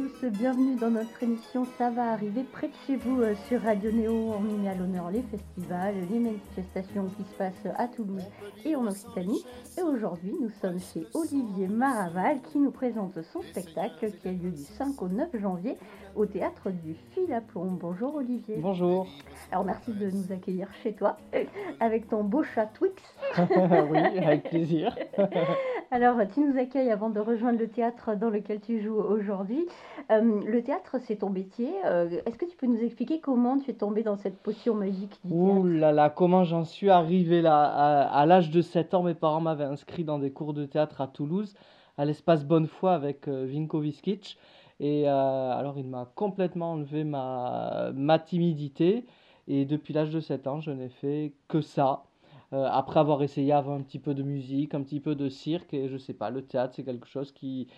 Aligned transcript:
Tous, 0.00 0.28
bienvenue 0.28 0.76
dans 0.76 0.90
notre 0.90 1.22
émission 1.22 1.66
Ça 1.76 1.90
va 1.90 2.12
arriver 2.12 2.42
près 2.44 2.68
de 2.68 2.72
chez 2.86 2.96
vous 2.96 3.20
euh, 3.20 3.34
sur 3.48 3.60
Radio 3.60 3.90
Néo. 3.90 4.32
On 4.34 4.40
met 4.40 4.68
à 4.68 4.74
l'honneur 4.74 5.10
les 5.10 5.22
festivals, 5.22 5.94
les 6.10 6.18
manifestations 6.18 7.06
qui 7.16 7.24
se 7.24 7.36
passent 7.36 7.66
à 7.76 7.86
Toulouse 7.88 8.24
et 8.64 8.76
en 8.76 8.86
Occitanie. 8.86 9.44
Et 9.76 9.82
aujourd'hui, 9.82 10.34
nous 10.40 10.48
sommes 10.48 10.78
chez 10.78 11.06
Olivier 11.12 11.68
Maraval 11.68 12.40
qui 12.50 12.58
nous 12.58 12.70
présente 12.70 13.20
son 13.32 13.42
spectacle 13.42 14.10
qui 14.10 14.28
a 14.28 14.32
lieu 14.32 14.50
du 14.50 14.62
5 14.62 15.02
au 15.02 15.08
9 15.08 15.28
janvier 15.38 15.76
au 16.14 16.24
théâtre 16.24 16.70
du 16.70 16.94
Fil 17.12 17.32
à 17.32 17.40
Plomb. 17.40 17.76
Bonjour 17.78 18.14
Olivier. 18.14 18.56
Bonjour. 18.58 19.06
Alors 19.52 19.64
merci 19.64 19.92
de 19.92 20.10
nous 20.10 20.32
accueillir 20.32 20.68
chez 20.82 20.94
toi 20.94 21.18
avec 21.80 22.08
ton 22.08 22.24
beau 22.24 22.42
chat 22.42 22.66
Twix. 22.66 22.94
oui, 23.38 23.98
avec 23.98 24.44
plaisir. 24.44 24.96
Alors 25.92 26.18
tu 26.32 26.40
nous 26.40 26.56
accueilles 26.56 26.90
avant 26.90 27.10
de 27.10 27.18
rejoindre 27.18 27.58
le 27.58 27.68
théâtre 27.68 28.14
dans 28.14 28.30
lequel 28.30 28.60
tu 28.60 28.80
joues 28.80 28.94
aujourd'hui. 28.94 29.66
Euh, 30.12 30.40
le 30.46 30.62
théâtre, 30.62 30.98
c'est 31.00 31.16
ton 31.16 31.30
métier. 31.30 31.68
Euh, 31.84 32.08
Est-ce 32.26 32.38
que 32.38 32.44
tu 32.44 32.56
peux 32.56 32.68
nous 32.68 32.80
expliquer 32.80 33.18
comment 33.18 33.58
tu 33.58 33.72
es 33.72 33.74
tombé 33.74 34.04
dans 34.04 34.16
cette 34.16 34.38
potion 34.38 34.74
magique 34.74 35.18
du 35.24 35.32
Ouh 35.32 35.66
là 35.66 35.90
là, 35.90 36.08
comment 36.08 36.44
j'en 36.44 36.64
suis 36.64 36.90
arrivé 36.90 37.42
là 37.42 37.64
À, 37.64 38.20
à 38.20 38.26
l'âge 38.26 38.50
de 38.50 38.60
7 38.62 38.94
ans, 38.94 39.02
mes 39.02 39.14
parents 39.14 39.40
m'avaient 39.40 39.64
inscrit 39.64 40.04
dans 40.04 40.20
des 40.20 40.30
cours 40.30 40.54
de 40.54 40.64
théâtre 40.64 41.00
à 41.00 41.08
Toulouse, 41.08 41.54
à 41.98 42.04
l'espace 42.04 42.44
Bonnefoy 42.44 42.92
avec 42.94 43.26
euh, 43.26 43.44
Vinko 43.50 43.80
Viskic. 43.80 44.38
Et 44.78 45.08
euh, 45.08 45.12
alors, 45.52 45.76
il 45.76 45.88
m'a 45.88 46.08
complètement 46.14 46.72
enlevé 46.72 47.02
ma, 47.02 47.90
ma 47.94 48.18
timidité. 48.20 49.06
Et 49.48 49.64
depuis 49.64 49.92
l'âge 49.92 50.10
de 50.10 50.20
7 50.20 50.46
ans, 50.46 50.60
je 50.60 50.70
n'ai 50.70 50.88
fait 50.88 51.32
que 51.48 51.60
ça. 51.60 52.04
Euh, 52.52 52.66
après 52.70 52.98
avoir 52.98 53.22
essayé 53.22 53.52
avant 53.52 53.74
un 53.76 53.82
petit 53.82 54.00
peu 54.00 54.14
de 54.14 54.22
musique, 54.24 54.74
un 54.74 54.82
petit 54.82 55.00
peu 55.00 55.14
de 55.14 55.28
cirque, 55.28 55.72
et 55.72 55.88
je 55.88 55.96
sais 55.96 56.14
pas, 56.14 56.30
le 56.30 56.42
théâtre, 56.44 56.74
c'est 56.74 56.84
quelque 56.84 57.06
chose 57.08 57.30
qui, 57.32 57.68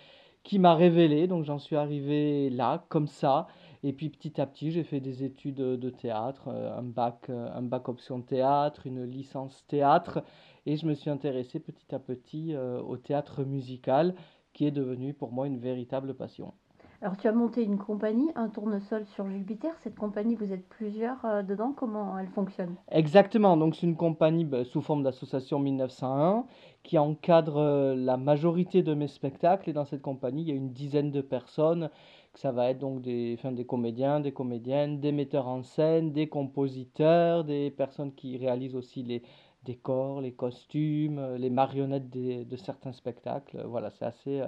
qui 0.44 0.58
m'a 0.58 0.74
révélé. 0.74 1.26
Donc, 1.26 1.44
j'en 1.44 1.58
suis 1.58 1.76
arrivé 1.76 2.48
là, 2.50 2.84
comme 2.88 3.06
ça. 3.06 3.48
Et 3.82 3.92
puis 3.92 4.08
petit 4.10 4.40
à 4.40 4.46
petit, 4.46 4.70
j'ai 4.70 4.84
fait 4.84 5.00
des 5.00 5.24
études 5.24 5.56
de 5.56 5.90
théâtre, 5.90 6.48
euh, 6.48 6.78
un 6.78 6.82
bac, 6.82 7.26
euh, 7.30 7.50
un 7.54 7.62
bac 7.62 7.88
option 7.88 8.22
théâtre, 8.22 8.86
une 8.86 9.04
licence 9.04 9.66
théâtre, 9.66 10.24
et 10.66 10.76
je 10.76 10.86
me 10.86 10.94
suis 10.94 11.10
intéressé 11.10 11.60
petit 11.60 11.94
à 11.94 11.98
petit 11.98 12.54
au 12.56 12.96
théâtre 12.96 13.44
musical, 13.44 14.14
qui 14.52 14.66
est 14.66 14.70
devenu 14.70 15.14
pour 15.14 15.32
moi 15.32 15.46
une 15.46 15.58
véritable 15.58 16.14
passion. 16.14 16.54
Alors 17.02 17.16
tu 17.16 17.26
as 17.26 17.32
monté 17.32 17.64
une 17.64 17.78
compagnie, 17.78 18.30
un 18.36 18.48
tournesol 18.48 19.04
sur 19.06 19.28
Jupiter. 19.28 19.72
Cette 19.82 19.96
compagnie, 19.96 20.36
vous 20.36 20.52
êtes 20.52 20.68
plusieurs 20.68 21.24
euh, 21.24 21.42
dedans. 21.42 21.74
Comment 21.76 22.16
elle 22.16 22.28
fonctionne? 22.28 22.76
Exactement, 22.92 23.56
donc 23.56 23.74
c'est 23.74 23.88
une 23.88 23.96
compagnie 23.96 24.44
bah, 24.44 24.62
sous 24.62 24.80
forme 24.80 25.02
d'association 25.02 25.58
1901 25.58 26.44
qui 26.84 26.98
encadre 26.98 27.56
euh, 27.58 27.96
la 27.96 28.16
majorité 28.16 28.84
de 28.84 28.94
mes 28.94 29.08
spectacles, 29.08 29.68
et 29.68 29.72
dans 29.72 29.84
cette 29.84 30.02
compagnie, 30.02 30.42
il 30.42 30.48
y 30.48 30.52
a 30.52 30.54
une 30.54 30.72
dizaine 30.72 31.10
de 31.10 31.20
personnes, 31.20 31.90
ça 32.34 32.52
va 32.52 32.70
être 32.70 32.78
donc 32.78 33.02
des, 33.02 33.36
des 33.50 33.64
comédiens, 33.66 34.20
des 34.20 34.32
comédiennes, 34.32 35.00
des 35.00 35.10
metteurs 35.10 35.48
en 35.48 35.64
scène, 35.64 36.12
des 36.12 36.28
compositeurs, 36.28 37.42
des 37.42 37.72
personnes 37.72 38.14
qui 38.14 38.38
réalisent 38.38 38.76
aussi 38.76 39.02
les 39.02 39.22
décors, 39.64 40.20
les 40.20 40.32
costumes, 40.32 41.18
euh, 41.18 41.38
les 41.38 41.50
marionnettes 41.50 42.10
des- 42.10 42.44
de 42.44 42.56
certains 42.56 42.92
spectacles. 42.92 43.62
Voilà, 43.66 43.90
c'est 43.90 44.04
assez, 44.04 44.40
euh, 44.40 44.46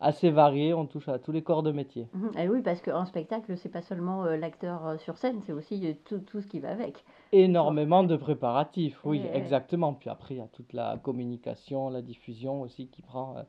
assez 0.00 0.30
varié, 0.30 0.74
on 0.74 0.86
touche 0.86 1.08
à 1.08 1.18
tous 1.18 1.32
les 1.32 1.42
corps 1.42 1.62
de 1.62 1.72
métier. 1.72 2.08
Mhm. 2.14 2.30
Eh 2.38 2.48
oui, 2.48 2.62
parce 2.62 2.80
qu'un 2.80 3.04
spectacle, 3.04 3.56
c'est 3.56 3.68
pas 3.68 3.82
seulement 3.82 4.24
euh, 4.24 4.36
l'acteur 4.36 4.86
euh, 4.86 4.96
sur 4.98 5.18
scène, 5.18 5.40
c'est 5.46 5.52
aussi 5.52 5.86
euh, 5.86 5.92
tout, 6.04 6.18
tout 6.20 6.40
ce 6.40 6.46
qui 6.46 6.60
va 6.60 6.70
avec. 6.70 7.04
Énormément 7.32 8.04
de 8.04 8.16
préparatifs, 8.16 8.98
oui, 9.04 9.22
exactement. 9.34 9.92
Puis 9.92 10.08
après, 10.08 10.34
il 10.34 10.38
y 10.38 10.40
a 10.42 10.48
toute 10.48 10.72
la 10.72 10.96
communication, 11.02 11.90
la 11.90 12.00
diffusion 12.00 12.62
aussi 12.62 12.88
qui 12.88 13.02
prend, 13.02 13.36
euh, 13.36 13.42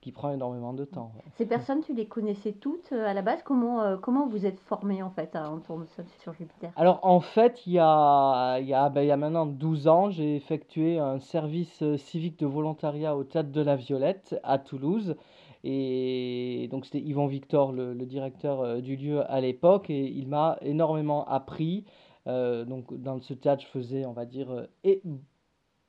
qui 0.00 0.12
prend 0.12 0.30
énormément 0.30 0.72
de 0.72 0.84
temps. 0.84 1.12
Ces 1.36 1.46
personnes, 1.46 1.80
tu 1.82 1.94
les 1.94 2.06
connaissais 2.06 2.52
toutes 2.52 2.92
euh, 2.92 3.06
à 3.06 3.14
la 3.14 3.22
base? 3.22 3.42
Comment, 3.42 3.82
euh, 3.82 3.96
comment 3.96 4.26
vous 4.26 4.46
êtes 4.46 4.58
formé 4.60 5.02
en 5.02 5.10
fait 5.10 5.34
à 5.36 5.46
un 5.46 5.58
tournesol 5.58 6.06
sur 6.22 6.32
Jupiter? 6.32 6.70
Alors 6.76 7.00
en 7.02 7.20
fait, 7.20 7.66
il 7.66 7.74
y 7.74 7.78
a, 7.78 8.58
il 8.60 8.66
y 8.66 8.74
a, 8.74 8.88
ben, 8.88 9.02
il 9.02 9.08
y 9.08 9.10
a 9.10 9.16
maintenant 9.16 9.46
12 9.46 9.88
ans, 9.88 10.10
j'ai 10.10 10.36
effectué 10.36 10.98
un 10.98 11.18
service 11.18 11.82
euh, 11.82 11.96
civique 11.96 12.38
de 12.38 12.46
volontariat 12.46 13.16
au 13.16 13.24
Théâtre 13.24 13.50
de 13.50 13.60
la 13.60 13.76
Violette 13.76 14.38
à 14.42 14.58
Toulouse. 14.58 15.16
Et 15.62 16.68
donc 16.70 16.86
c'était 16.86 17.00
Yvon 17.00 17.26
Victor, 17.26 17.72
le, 17.72 17.92
le 17.92 18.06
directeur 18.06 18.80
du 18.80 18.96
lieu 18.96 19.30
à 19.30 19.42
l'époque, 19.42 19.90
et 19.90 20.06
il 20.06 20.26
m'a 20.26 20.56
énormément 20.62 21.26
appris. 21.26 21.84
Euh, 22.26 22.64
donc 22.64 22.92
dans 22.94 23.20
ce 23.20 23.34
théâtre, 23.34 23.62
je 23.62 23.68
faisais, 23.68 24.04
on 24.04 24.12
va 24.12 24.24
dire, 24.24 24.50
euh, 24.50 24.66
et, 24.84 25.02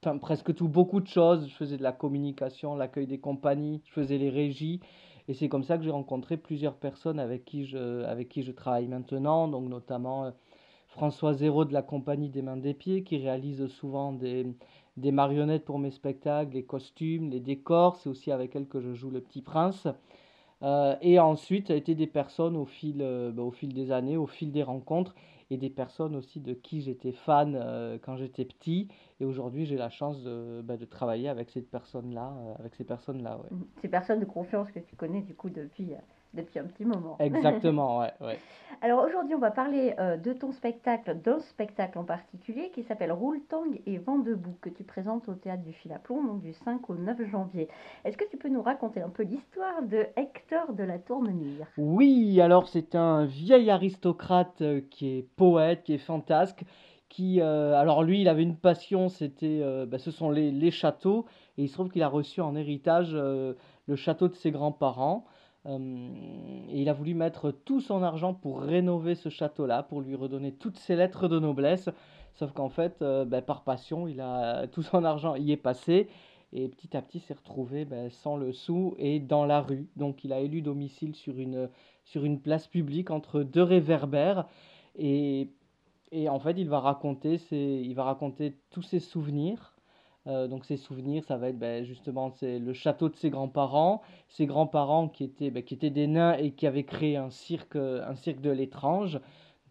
enfin, 0.04 0.18
presque 0.18 0.54
tout, 0.56 0.68
beaucoup 0.68 1.00
de 1.00 1.08
choses. 1.08 1.48
Je 1.48 1.54
faisais 1.54 1.78
de 1.78 1.84
la 1.84 1.92
communication, 1.92 2.76
l'accueil 2.76 3.08
des 3.08 3.20
compagnies, 3.20 3.82
je 3.86 3.92
faisais 3.94 4.18
les 4.18 4.30
régies. 4.30 4.80
Et 5.28 5.34
c'est 5.34 5.50
comme 5.50 5.64
ça 5.64 5.78
que 5.78 5.84
j'ai 5.84 5.92
rencontré 5.92 6.38
plusieurs 6.38 6.76
personnes 6.76 7.20
avec 7.20 7.46
qui 7.46 7.66
je, 7.66 8.04
avec 8.06 8.30
qui 8.30 8.44
je 8.44 8.52
travaille 8.52 8.88
maintenant, 8.88 9.48
donc 9.48 9.70
notamment 9.70 10.26
euh, 10.26 10.32
François 10.88 11.34
Zéro 11.34 11.64
de 11.66 11.74
la 11.74 11.82
Compagnie 11.82 12.30
des 12.30 12.42
Mains 12.42 12.58
des 12.58 12.74
Pieds, 12.74 13.04
qui 13.04 13.18
réalise 13.18 13.68
souvent 13.68 14.12
des, 14.12 14.48
des 14.98 15.12
marionnettes 15.12 15.66
pour 15.66 15.80
mes 15.80 15.92
spectacles, 15.92 16.54
les 16.54 16.64
costumes, 16.64 17.30
les 17.30 17.40
décors. 17.40 17.98
C'est 17.98 18.10
aussi 18.10 18.32
avec 18.32 18.56
elle 18.56 18.68
que 18.68 18.82
je 18.82 18.94
joue 18.94 19.12
le 19.12 19.22
Petit 19.22 19.42
Prince. 19.42 19.88
Euh, 20.64 20.96
et 21.02 21.20
ensuite, 21.20 21.68
ça 21.68 21.74
a 21.74 21.76
été 21.76 21.96
des 21.96 22.08
personnes 22.08 22.56
au 22.56 22.66
fil, 22.66 22.98
euh, 23.02 23.32
bah, 23.32 23.44
au 23.44 23.52
fil 23.52 23.74
des 23.74 23.92
années, 23.92 24.18
au 24.18 24.28
fil 24.28 24.52
des 24.52 24.64
rencontres, 24.64 25.16
et 25.52 25.58
des 25.58 25.70
personnes 25.70 26.16
aussi 26.16 26.40
de 26.40 26.54
qui 26.54 26.82
j'étais 26.82 27.12
fan 27.12 27.60
euh, 27.62 27.98
quand 28.02 28.16
j'étais 28.16 28.46
petit. 28.46 28.88
Et 29.20 29.26
aujourd'hui, 29.26 29.66
j'ai 29.66 29.76
la 29.76 29.90
chance 29.90 30.24
de, 30.24 30.62
bah, 30.64 30.76
travailler 30.90 31.28
avec 31.28 31.50
cette 31.50 31.70
personne-là, 31.70 32.34
euh, 32.38 32.54
avec 32.58 32.74
ces 32.74 32.86
personnes-là. 32.86 33.38
Ces 33.82 33.90
personnes 33.90 34.22
de 34.22 34.26
confiance 34.26 34.72
que 34.72 34.80
tu 34.80 34.96
connais 34.96 35.22
du 35.22 35.36
coup 35.36 35.50
depuis, 35.50 35.94
euh, 35.94 35.98
depuis 36.34 36.60
un 36.60 36.66
petit 36.66 36.86
moment. 36.86 37.18
Exactement, 37.20 38.00
ouais, 38.02 38.14
ouais. 38.22 38.40
Alors 38.84 39.04
aujourd'hui, 39.04 39.36
on 39.36 39.40
va 39.40 39.52
parler 39.52 39.94
euh, 40.00 40.18
de 40.18 40.34
ton 40.34 40.52
spectacle, 40.52 41.16
d'un 41.24 41.40
spectacle 41.40 42.00
en 42.00 42.04
particulier 42.04 42.72
qui 42.74 42.82
s'appelle 42.84 43.12
Roule 43.12 43.42
Tang 43.48 43.80
et 43.86 43.98
Vent 44.00 44.18
debout 44.18 44.56
que 44.60 44.70
tu 44.70 44.84
présentes 44.84 45.30
au 45.30 45.36
théâtre 45.36 45.62
du 45.62 45.72
Fil 45.74 45.92
à 45.94 46.00
Plomb, 46.00 46.24
donc 46.24 46.42
du 46.42 46.54
5 46.54 46.90
au 46.90 46.96
9 46.96 47.30
janvier. 47.30 47.68
Est-ce 48.06 48.18
que 48.18 48.28
tu 48.30 48.38
peux 48.38 48.50
nous 48.50 48.64
raconter 48.64 49.02
un 49.02 49.10
peu 49.10 49.22
l'histoire 49.22 49.84
de 49.84 50.08
Hector 50.16 50.74
de 50.74 50.84
la 50.84 50.98
Tournemire? 50.98 51.68
Oui, 51.78 52.42
alors 52.42 52.70
c'est 52.70 52.96
un 52.96 53.26
vieil 53.26 53.70
aristocrate 53.70 54.62
euh, 54.62 54.82
qui 54.90 55.18
est 55.18 55.28
poète, 55.36 55.84
qui 55.84 55.94
est 55.94 56.00
fantasque, 56.00 56.64
qui, 57.08 57.40
euh, 57.40 57.76
alors 57.76 58.04
lui, 58.04 58.22
il 58.22 58.30
avait 58.30 58.42
une 58.42 58.58
passion, 58.58 59.10
c'était, 59.10 59.60
euh, 59.62 59.86
bah, 59.86 60.00
ce 60.00 60.10
sont 60.10 60.32
les, 60.32 60.50
les 60.50 60.72
châteaux, 60.72 61.26
et 61.58 61.64
il 61.64 61.68
se 61.68 61.74
trouve 61.74 61.90
qu'il 61.90 62.02
a 62.02 62.08
reçu 62.08 62.42
en 62.42 62.56
héritage 62.56 63.14
le 63.14 63.96
château 63.96 64.28
de 64.28 64.34
ses 64.34 64.50
grands-parents, 64.50 65.26
et 65.68 66.82
il 66.82 66.90
a 66.90 66.94
voulu 66.94 67.14
mettre 67.14 67.52
tout 67.52 67.82
son 67.82 68.02
argent 68.02 68.34
pour 68.34 68.62
rénover 68.62 69.16
ce 69.16 69.30
château-là, 69.30 69.84
pour 69.84 70.02
lui 70.02 70.16
redonner 70.16 70.54
toutes 70.54 70.78
ses 70.78 70.96
lettres 70.96 71.28
de 71.28 71.40
noblesse, 71.40 71.90
sauf 72.34 72.52
qu'en 72.52 72.70
fait, 72.70 73.02
euh, 73.02 73.26
bah, 73.26 73.42
par 73.42 73.64
passion, 73.64 74.08
il 74.08 74.22
a 74.22 74.68
tout 74.68 74.82
son 74.82 75.04
argent 75.04 75.36
y 75.36 75.52
est 75.52 75.58
passé, 75.58 76.08
et 76.54 76.68
petit 76.68 76.96
à 76.98 77.02
petit 77.02 77.20
s'est 77.20 77.34
retrouvé 77.34 77.86
bah, 77.86 78.10
sans 78.10 78.36
le 78.38 78.52
sou 78.52 78.96
et 78.98 79.20
dans 79.20 79.46
la 79.46 79.62
rue, 79.62 79.88
donc 79.96 80.24
il 80.24 80.34
a 80.34 80.40
élu 80.40 80.62
domicile 80.62 81.16
sur 81.16 81.38
une 81.40 81.70
sur 82.04 82.26
une 82.26 82.40
place 82.42 82.68
publique 82.68 83.12
entre 83.12 83.44
deux 83.44 83.64
réverbères 83.64 84.48
et, 84.98 85.50
et 86.12 86.28
en 86.30 86.40
fait 86.40 86.58
il 86.58 86.68
va 86.68 86.80
raconter 86.80 87.38
ses, 87.38 87.82
il 87.86 87.94
va 87.94 88.04
raconter 88.04 88.58
tous 88.70 88.82
ses 88.82 89.00
souvenirs. 89.00 89.71
Euh, 90.28 90.48
donc 90.48 90.66
ses 90.66 90.78
souvenirs, 90.78 91.24
ça 91.26 91.38
va 91.38 91.50
être 91.50 91.58
ben, 91.58 91.84
justement 91.84 92.30
c'est 92.30 92.60
le 92.60 92.74
château 92.74 93.10
de 93.10 93.16
ses 93.16 93.32
grands-parents, 93.32 94.02
ses 94.30 94.46
grands-parents 94.46 95.08
qui 95.08 95.24
étaient, 95.24 95.50
ben, 95.50 95.64
qui 95.64 95.74
étaient 95.74 95.90
des 95.90 96.08
nains 96.08 96.34
et 96.34 96.52
qui 96.52 96.68
avaient 96.68 96.84
créé 96.84 97.18
un 97.18 97.32
cirque, 97.32 97.76
euh, 97.76 98.08
un 98.08 98.16
cirque 98.16 98.42
de 98.42 98.52
l'étrange. 98.52 99.20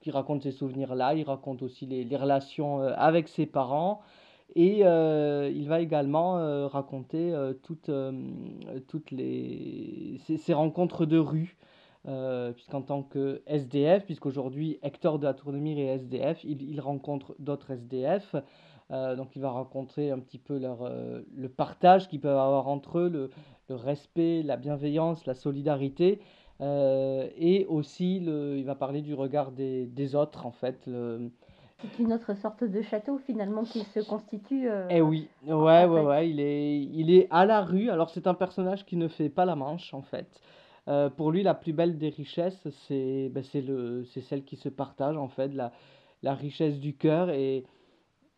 Il 0.04 0.12
raconte 0.12 0.42
ces 0.42 0.50
souvenirs-là, 0.50 1.14
il 1.14 1.24
raconte 1.24 1.62
aussi 1.62 1.86
les, 1.86 2.04
les 2.04 2.16
relations 2.16 2.80
euh, 2.80 2.94
avec 2.96 3.28
ses 3.28 3.46
parents. 3.46 4.00
Et 4.56 4.80
il 4.80 5.68
va 5.68 5.80
également 5.80 6.66
raconter 6.66 7.32
toutes, 7.62 7.88
toutes 8.88 9.10
les, 9.12 10.18
ses, 10.24 10.38
ses 10.38 10.54
rencontres 10.54 11.06
de 11.06 11.18
rue, 11.18 11.56
puisqu'en 12.56 12.82
tant 12.82 13.04
que 13.04 13.42
SDF, 13.46 14.06
puisqu'aujourd'hui 14.06 14.80
Hector 14.82 15.20
de 15.20 15.26
la 15.26 15.34
Tournemire 15.34 15.78
est 15.78 15.94
SDF, 15.94 16.42
il, 16.42 16.62
il 16.68 16.80
rencontre 16.80 17.36
d'autres 17.38 17.70
SDF, 17.70 18.34
euh, 18.90 19.16
donc 19.16 19.36
il 19.36 19.42
va 19.42 19.50
rencontrer 19.50 20.10
un 20.10 20.18
petit 20.18 20.38
peu 20.38 20.58
leur, 20.58 20.82
euh, 20.82 21.20
le 21.34 21.48
partage 21.48 22.08
qu'ils 22.08 22.20
peuvent 22.20 22.36
avoir 22.36 22.68
entre 22.68 22.98
eux, 22.98 23.08
le, 23.08 23.30
le 23.68 23.74
respect, 23.74 24.42
la 24.42 24.56
bienveillance, 24.56 25.26
la 25.26 25.34
solidarité, 25.34 26.20
euh, 26.60 27.28
et 27.36 27.66
aussi 27.66 28.20
le, 28.20 28.58
il 28.58 28.64
va 28.64 28.74
parler 28.74 29.02
du 29.02 29.14
regard 29.14 29.52
des, 29.52 29.86
des 29.86 30.14
autres 30.14 30.46
en 30.46 30.50
fait. 30.50 30.86
Le, 30.86 31.30
C'est 31.78 31.98
une 32.02 32.12
autre 32.12 32.34
sorte 32.34 32.64
de 32.64 32.82
château 32.82 33.18
finalement 33.18 33.62
qui 33.62 33.80
se 33.80 34.00
constitue. 34.00 34.68
Eh 34.90 35.00
oui, 35.00 35.28
ouais, 35.46 35.54
ouais, 35.54 35.86
fait. 35.86 36.06
ouais, 36.06 36.30
il 36.30 36.40
est, 36.40 36.80
il 36.82 37.10
est 37.10 37.26
à 37.30 37.46
la 37.46 37.62
rue. 37.62 37.90
Alors 37.90 38.10
c'est 38.10 38.26
un 38.26 38.34
personnage 38.34 38.84
qui 38.84 38.96
ne 38.96 39.08
fait 39.08 39.30
pas 39.30 39.44
la 39.44 39.56
manche 39.56 39.94
en 39.94 40.02
fait. 40.02 40.40
Pour 41.16 41.30
lui, 41.30 41.44
la 41.44 41.54
plus 41.54 41.72
belle 41.72 41.98
des 41.98 42.08
richesses, 42.08 42.66
c'est 42.88 43.30
ben, 43.32 43.44
celle 43.44 44.44
qui 44.44 44.56
se 44.56 44.68
partage, 44.68 45.16
en 45.16 45.28
fait, 45.28 45.54
la, 45.54 45.70
la 46.24 46.34
richesse 46.34 46.80
du 46.80 46.96
cœur. 46.96 47.30
Et, 47.30 47.64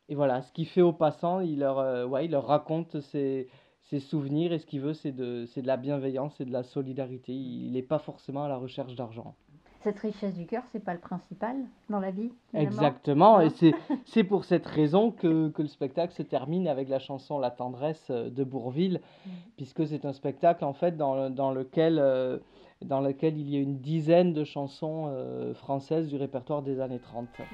et 0.09 0.15
voilà, 0.15 0.43
ce 0.43 0.53
qu'il 0.53 0.67
fait 0.67 0.83
aux 0.83 0.93
passants, 0.93 1.41
il 1.41 1.61
leur, 1.61 1.79
euh, 1.79 2.07
ouais, 2.07 2.27
il 2.27 2.31
leur 2.31 2.47
raconte 2.47 3.01
ses, 3.01 3.49
ses 3.83 4.01
souvenirs 4.01 4.53
et 4.53 4.59
ce 4.59 4.67
qu'il 4.67 4.81
veut, 4.81 4.95
c'est 4.95 5.13
de, 5.13 5.45
de 5.45 5.67
la 5.67 5.77
bienveillance 5.77 6.41
et 6.41 6.45
de 6.45 6.53
la 6.53 6.63
solidarité. 6.63 7.33
Il 7.33 7.73
n'est 7.73 7.83
pas 7.83 7.99
forcément 7.99 8.45
à 8.45 8.49
la 8.49 8.57
recherche 8.57 8.95
d'argent 8.95 9.35
cette 9.83 9.99
richesse 9.99 10.35
du 10.35 10.47
cœur, 10.47 10.63
c'est 10.71 10.85
pas 10.85 10.95
le 10.95 11.01
principal 11.01 11.57
dans 11.91 12.01
la 12.01 12.11
vie. 12.11 12.31
Exactement, 12.55 13.41
et 13.41 13.49
c'est 14.05 14.25
pour 14.25 14.45
cette 14.45 14.67
raison 14.67 15.11
que, 15.11 15.49
que, 15.49 15.63
le 15.63 15.69
spectacle 15.69 16.13
se 16.15 16.23
termine 16.23 16.69
avec 16.69 16.89
la 16.89 16.99
chanson 16.99 17.39
La 17.39 17.51
tendresse 17.51 18.09
euh, 18.11 18.31
de 18.31 18.45
Bourville, 18.45 19.01
mm. 19.27 19.31
puisque 19.57 19.87
c'est 19.87 20.05
un 20.05 20.13
spectacle 20.13 20.65
en 20.65 20.73
fait 20.73 20.97
dans, 20.97 21.31
dans, 21.31 21.51
lequel, 21.51 21.99
euh, 21.99 22.39
dans 22.83 23.01
lequel 23.01 23.37
il 23.39 23.51
y 23.51 23.57
a 23.57 23.61
une 23.61 23.79
dizaine 23.79 24.33
de 24.33 24.45
chansons 24.45 25.07
euh, 25.09 25.53
françaises 25.55 26.09
du 26.09 26.17
répertoire 26.17 26.63
des 26.63 26.81
années 26.81 27.01
30. 27.01 27.27
Mm. 27.39 27.45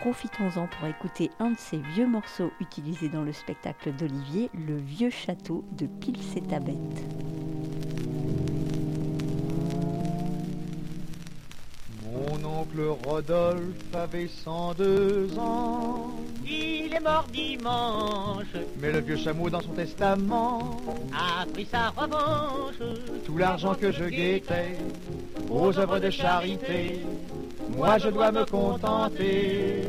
Profitons-en 0.00 0.68
pour 0.68 0.86
écouter 0.86 1.30
un 1.40 1.50
de 1.50 1.58
ces 1.58 1.78
vieux 1.78 2.06
morceaux 2.06 2.52
utilisés 2.60 3.08
dans 3.08 3.22
le 3.22 3.32
spectacle 3.32 3.92
d'Olivier, 3.92 4.48
Le 4.54 4.76
vieux 4.76 5.10
château 5.10 5.64
de 5.72 5.86
Pilsetabette. 5.86 7.04
oncle 12.58 12.80
Rodolphe 13.06 13.94
avait 13.94 14.28
102 14.28 15.38
ans. 15.38 16.10
Il 16.44 16.94
est 16.94 17.00
mort 17.00 17.26
dimanche. 17.32 18.46
Mais 18.80 18.92
le 18.92 19.00
vieux 19.00 19.16
chameau 19.16 19.50
dans 19.50 19.60
son 19.60 19.72
testament 19.72 20.76
a 21.12 21.46
pris 21.46 21.66
sa 21.66 21.90
revanche. 21.90 22.76
Tout 23.24 23.36
l'argent 23.36 23.74
que 23.74 23.92
je 23.92 24.04
guettais 24.04 24.78
aux 25.50 25.78
œuvres 25.78 25.98
de 25.98 26.10
charité, 26.10 27.00
moi 27.78 27.96
je 27.98 28.08
dois 28.08 28.32
me 28.32 28.44
contenter 28.44 29.82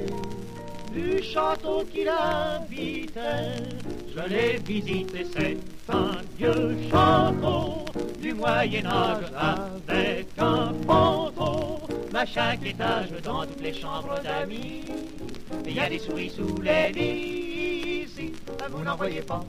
du 0.94 1.22
château 1.24 1.84
qu'il 1.92 2.08
habitait. 2.08 3.58
Je 4.16 4.30
l'ai 4.30 4.58
visité, 4.66 5.26
c'est 5.36 5.58
un 5.90 6.12
vieux 6.38 6.78
château 6.90 7.86
du 8.22 8.34
Moyen 8.34 8.86
Âge 8.86 9.32
avec 9.36 10.28
un 10.38 10.72
fantôme 10.86 11.80
à 12.14 12.26
chaque 12.26 12.66
étage, 12.66 13.12
dans 13.24 13.46
toutes 13.46 13.62
les 13.62 13.74
chambres 13.74 14.20
d'amis, 14.22 14.84
il 15.66 15.74
y 15.74 15.80
a 15.80 15.88
des 15.88 16.00
souris 16.00 16.30
sous 16.30 16.62
les 16.62 16.92
lits. 16.92 17.49
Ici, 18.20 18.34
vous 18.72 18.84
n'en 18.84 18.96
voyez 18.96 19.22
pas, 19.22 19.42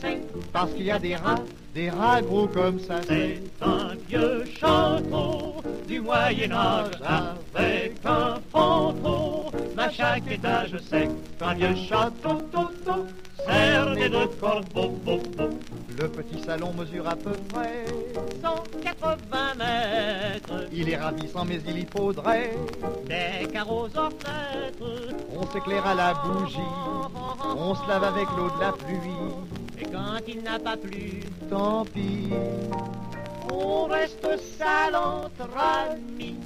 c'est 0.00 0.20
parce 0.52 0.72
qu'il 0.72 0.86
y 0.86 0.90
a 0.90 0.98
des 0.98 1.14
rats, 1.14 1.42
des 1.74 1.90
rats 1.90 2.20
gros 2.20 2.48
comme 2.48 2.80
ça. 2.80 3.00
C'est 3.06 3.40
un 3.60 3.94
vieux 4.08 4.44
château 4.58 5.62
du 5.86 6.00
Moyen 6.00 6.50
Âge 6.52 6.94
avec 7.54 7.94
un 8.04 8.36
fantôme. 8.50 9.52
À 9.76 9.90
chaque 9.90 10.28
étage, 10.30 10.76
c'est 10.90 11.08
un 11.40 11.54
vieux 11.54 11.76
château, 11.88 12.40
cerné 13.46 14.08
de 14.08 14.26
corbeaux. 14.40 14.98
Le 15.98 16.08
petit 16.08 16.42
salon 16.44 16.74
mesure 16.74 17.08
à 17.08 17.16
peu 17.16 17.32
près 17.52 17.86
180 18.42 19.54
mètres. 19.56 20.68
Il 20.72 20.90
est 20.90 20.96
ravissant, 20.96 21.46
mais 21.46 21.58
il 21.66 21.78
y 21.78 21.86
faudrait 21.86 22.54
des 23.06 23.46
carreaux 23.48 23.88
orfètres. 23.96 25.14
On 25.34 25.46
s'éclaire 25.46 25.86
à 25.86 25.94
la 25.94 26.12
bougie, 26.14 26.58
on 27.56 27.74
se 27.74 27.88
lave 27.88 28.04
avec 28.04 28.26
l'eau 28.36 28.50
de 28.56 28.60
la 28.60 28.72
pluie. 28.72 29.80
Et 29.80 29.84
quand 29.84 30.20
il 30.28 30.42
n'a 30.42 30.58
pas 30.58 30.76
plu, 30.76 31.20
tant 31.48 31.86
pis, 31.86 32.28
on 33.50 33.84
reste 33.84 34.26
sale 34.58 34.96
entre 34.96 35.48
amis. 35.56 36.36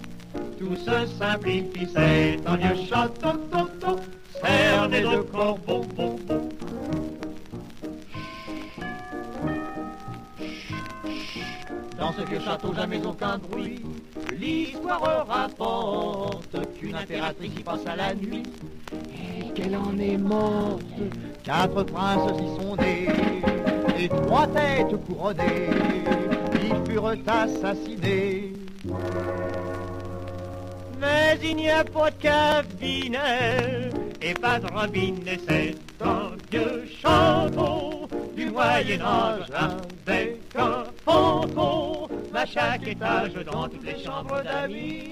Tout 0.58 0.76
se 0.76 1.06
simplifie, 1.18 1.88
c'est 1.92 2.38
un 2.46 2.56
vieux 2.56 2.86
château, 2.88 3.32
cerné 4.40 5.00
de 5.00 5.22
corbeaux. 5.22 6.09
Dans 12.10 12.24
ce 12.24 12.28
vieux 12.28 12.40
château, 12.40 12.74
jamais 12.74 13.00
aucun 13.06 13.38
bruit. 13.38 13.80
L'histoire 14.36 15.28
rapporte 15.28 16.56
qu'une 16.76 16.96
impératrice 16.96 17.52
y 17.56 17.62
passe 17.62 17.86
à 17.86 17.94
la 17.94 18.16
nuit 18.16 18.42
et 19.14 19.52
qu'elle 19.52 19.76
en 19.76 19.96
est 19.96 20.18
morte. 20.18 20.82
Quatre 21.44 21.84
princes 21.84 22.32
y 22.32 22.60
sont 22.60 22.74
nés 22.74 23.08
et 23.96 24.08
trois 24.08 24.48
têtes 24.48 24.96
couronnées. 25.06 25.70
Ils 26.64 26.90
furent 26.90 27.14
assassinés. 27.28 28.54
Mais 31.00 31.38
il 31.44 31.56
n'y 31.56 31.70
a 31.70 31.84
pas 31.84 32.10
de 32.10 32.16
cabinet 32.16 33.90
et 34.20 34.34
pas 34.34 34.58
de 34.58 34.66
robinet, 34.66 35.38
c'est 35.48 35.76
un 36.04 36.32
vieux 36.50 36.84
château 37.00 38.08
du 38.36 38.50
Moyen 38.50 39.00
Âge 39.00 39.46
avec 40.06 40.40
un 40.58 40.84
fantôme 41.04 41.89
à 42.40 42.46
chaque 42.46 42.88
étage 42.88 43.34
dans 43.44 43.68
toutes 43.68 43.84
les 43.84 44.02
chambres 44.02 44.42
d'amis. 44.42 45.10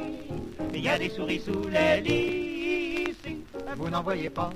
Il 0.72 0.80
y 0.80 0.88
a 0.88 0.98
des 0.98 1.10
souris 1.10 1.40
sous 1.40 1.68
les 1.68 2.00
lits. 2.00 3.14
Vous 3.76 3.90
n'en 3.90 4.02
voyez 4.02 4.30
pas, 4.30 4.50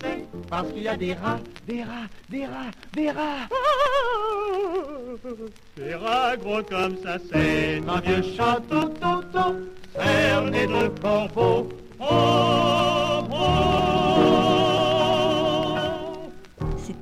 c'est 0.00 0.24
parce 0.48 0.68
qu'il 0.68 0.84
y 0.84 0.88
a 0.88 0.96
des 0.96 1.14
rats, 1.14 1.40
des 1.66 1.82
rats, 1.82 2.06
des 2.28 2.46
rats, 2.46 2.70
des 2.94 3.10
rats. 3.10 3.48
des 5.76 5.94
rats 5.96 6.36
gros 6.36 6.62
comme 6.62 6.96
ça, 7.02 7.16
c'est 7.32 7.82
un 7.88 8.00
vieux 8.00 8.22
château, 8.36 8.92
cerné 9.96 10.66
de 10.66 10.88
corbeaux. 11.00 11.68
Oh, 11.98 13.24
oh. 13.32 13.89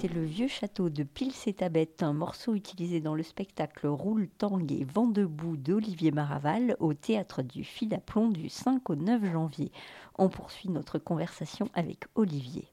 C'était 0.01 0.15
le 0.15 0.25
vieux 0.25 0.47
château 0.47 0.91
de 0.91 1.03
Pilsetabet, 1.03 1.91
un 2.03 2.13
morceau 2.13 2.55
utilisé 2.55 3.01
dans 3.01 3.17
le 3.17 3.25
spectacle 3.25 3.89
Roule 3.89 4.29
Tang 4.29 4.71
et 4.71 4.85
Vent 4.85 5.09
debout 5.09 5.57
d'Olivier 5.57 6.13
Maraval 6.13 6.77
au 6.79 6.95
théâtre 6.95 7.43
du 7.43 7.65
Fil 7.65 7.93
à 7.93 7.99
plomb 7.99 8.29
du 8.29 8.49
5 8.49 8.89
au 8.91 8.95
9 8.95 9.33
janvier. 9.33 9.73
On 10.17 10.29
poursuit 10.29 10.69
notre 10.69 11.01
conversation 11.01 11.69
avec 11.75 12.05
Olivier. 12.15 12.69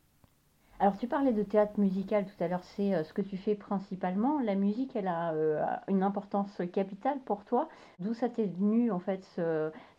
Alors 0.78 0.98
tu 0.98 1.08
parlais 1.08 1.32
de 1.32 1.42
théâtre 1.42 1.80
musical 1.80 2.26
tout 2.26 2.44
à 2.44 2.50
l'heure, 2.50 2.64
c'est 2.76 2.94
euh, 2.94 3.06
ce 3.06 3.14
que 3.14 3.22
tu 3.22 3.38
fais 3.38 3.56
principalement. 3.56 4.42
La 4.42 4.56
musique, 4.56 4.94
elle 4.96 5.08
a 5.08 5.32
euh, 5.32 5.64
une 5.88 6.04
importance 6.04 6.62
capitale 6.74 7.18
pour 7.24 7.46
toi. 7.46 7.70
D'où 8.00 8.14
ça 8.14 8.28
t'est 8.28 8.48
venu 8.48 8.92
en 8.92 9.00
fait 9.00 9.26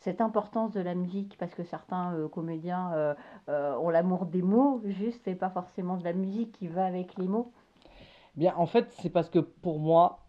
cette 0.00 0.20
importance 0.20 0.72
de 0.72 0.80
la 0.80 0.94
musique? 0.94 1.38
Parce 1.38 1.54
que 1.54 1.64
certains 1.64 2.14
euh, 2.14 2.28
comédiens 2.28 3.16
ont 3.48 3.88
l'amour 3.88 4.26
des 4.26 4.42
mots 4.42 4.82
juste 4.84 5.26
et 5.26 5.34
pas 5.34 5.48
forcément 5.48 5.96
de 5.96 6.04
la 6.04 6.12
musique 6.12 6.52
qui 6.52 6.68
va 6.68 6.84
avec 6.84 7.16
les 7.16 7.26
mots. 7.26 7.52
Bien, 8.36 8.54
en 8.58 8.66
fait, 8.66 8.92
c'est 9.00 9.08
parce 9.08 9.30
que 9.30 9.38
pour 9.38 9.78
moi, 9.78 10.26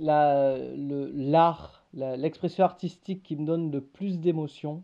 l'art, 0.00 1.84
l'expression 1.94 2.64
artistique 2.64 3.22
qui 3.22 3.36
me 3.36 3.46
donne 3.46 3.70
le 3.70 3.80
plus 3.80 4.18
d'émotion, 4.18 4.82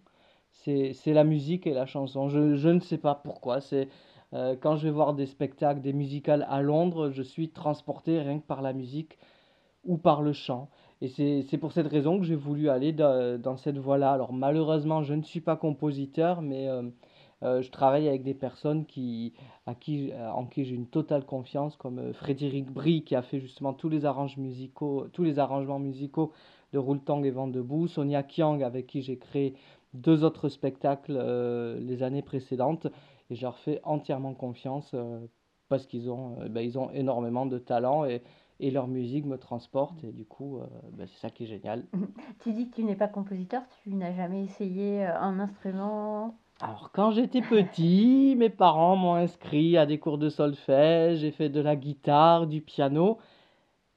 c'est 0.53 0.95
la 1.07 1.25
musique 1.25 1.67
et 1.67 1.75
la 1.75 1.87
chanson. 1.87 2.29
Je, 2.29 2.55
je 2.55 2.69
ne 2.69 2.79
sais 2.79 2.99
pas 2.99 3.17
pourquoi. 3.17 3.61
C'est 3.61 3.89
euh, 4.35 4.57
quand 4.59 4.77
je 4.77 4.85
vais 4.85 4.91
voir 4.91 5.15
des 5.15 5.27
spectacles, 5.27 5.81
des 5.81 5.93
musicales 5.93 6.47
à 6.49 6.63
Londres, 6.63 7.11
je 7.11 7.23
suis 7.23 7.51
transporté 7.51 8.19
rien 8.21 8.39
que 8.39 8.47
par 8.47 8.63
la 8.63 8.73
musique 8.73 9.19
ou 9.85 9.99
par 9.99 10.23
le 10.23 10.33
chant. 10.33 10.69
Et 11.01 11.09
c'est 11.09 11.59
pour 11.59 11.73
cette 11.73 11.89
raison 11.89 12.19
que 12.21 12.25
j'ai 12.25 12.37
voulu 12.37 12.69
aller 12.69 12.93
dans, 12.93 13.57
cette 13.57 13.77
voie-là. 13.77 14.13
Alors 14.13 14.33
malheureusement, 14.33 15.03
je 15.03 15.15
ne 15.15 15.23
suis 15.23 15.41
pas 15.41 15.57
compositeur, 15.57 16.41
mais 16.43 16.69
euh, 16.69 16.83
euh, 17.43 17.61
je 17.61 17.71
travaille 17.73 18.09
avec 18.09 18.23
des 18.23 18.35
personnes 18.35 18.87
qui, 18.87 19.35
à 19.67 19.75
qui, 19.75 20.13
en 20.33 20.47
qui 20.47 20.65
j'ai 20.65 20.77
une 20.77 20.87
totale 20.87 21.27
confiance, 21.27 21.77
comme 21.77 22.13
Frédéric 22.13 22.71
Brie, 22.71 23.03
qui 23.03 23.17
a 23.17 23.23
fait 23.23 23.41
justement 23.41 23.73
tous 23.73 23.89
les, 23.89 24.05
arrangements 24.05 24.45
musicaux, 24.45 25.09
tous 25.13 25.25
les 25.25 25.41
arrangements 25.41 25.81
musicaux 25.81 26.33
de 26.73 26.79
Roultang 26.79 27.25
et 27.25 27.33
Vent 27.33 27.49
debout, 27.49 27.89
Sonia 27.89 28.23
Kiang, 28.23 28.63
avec 28.63 28.87
qui 28.87 29.03
j'ai 29.03 29.19
créé 29.19 29.57
deux 29.95 30.23
autres 30.23 30.49
spectacles 30.49 31.19
les 31.81 32.03
années 32.05 32.23
précédentes 32.23 32.87
et 33.33 33.35
je 33.35 33.43
leur 33.43 33.59
fais 33.59 33.81
entièrement 33.83 34.35
confiance 34.35 34.91
euh, 34.93 35.27
parce 35.69 35.87
qu'ils 35.87 36.11
ont, 36.11 36.37
euh, 36.41 36.49
bah, 36.49 36.63
ils 36.63 36.79
ont 36.79 36.91
énormément 36.91 37.47
de 37.47 37.59
talent 37.59 38.05
et, 38.05 38.23
et 38.61 38.71
leur 38.71 38.89
musique 38.89 39.25
me 39.25 39.39
transporte. 39.39 40.05
Et 40.05 40.13
du 40.13 40.27
coup 40.27 40.59
euh, 40.59 40.67
bah, 40.93 41.05
c'est 41.07 41.19
ça 41.19 41.31
qui 41.31 41.45
est 41.45 41.47
génial. 41.47 41.87
tu 42.41 42.53
dis 42.53 42.69
que 42.69 42.77
tu 42.77 42.85
n'es 42.85 42.95
pas 42.95 43.09
compositeur, 43.09 43.63
tu 43.83 43.95
n'as 43.95 44.13
jamais 44.13 44.45
essayé 44.45 45.05
un 45.05 45.41
instrument? 45.41 46.37
Alors 46.61 46.91
quand 46.93 47.11
j'étais 47.13 47.41
petit, 47.41 48.35
mes 48.39 48.51
parents 48.51 48.97
m'ont 48.97 49.15
inscrit 49.15 49.79
à 49.79 49.87
des 49.87 49.99
cours 49.99 50.19
de 50.19 50.29
solfège, 50.29 51.21
j'ai 51.21 51.31
fait 51.31 51.49
de 51.49 51.61
la 51.61 51.75
guitare, 51.75 52.47
du 52.47 52.61
piano. 52.61 53.17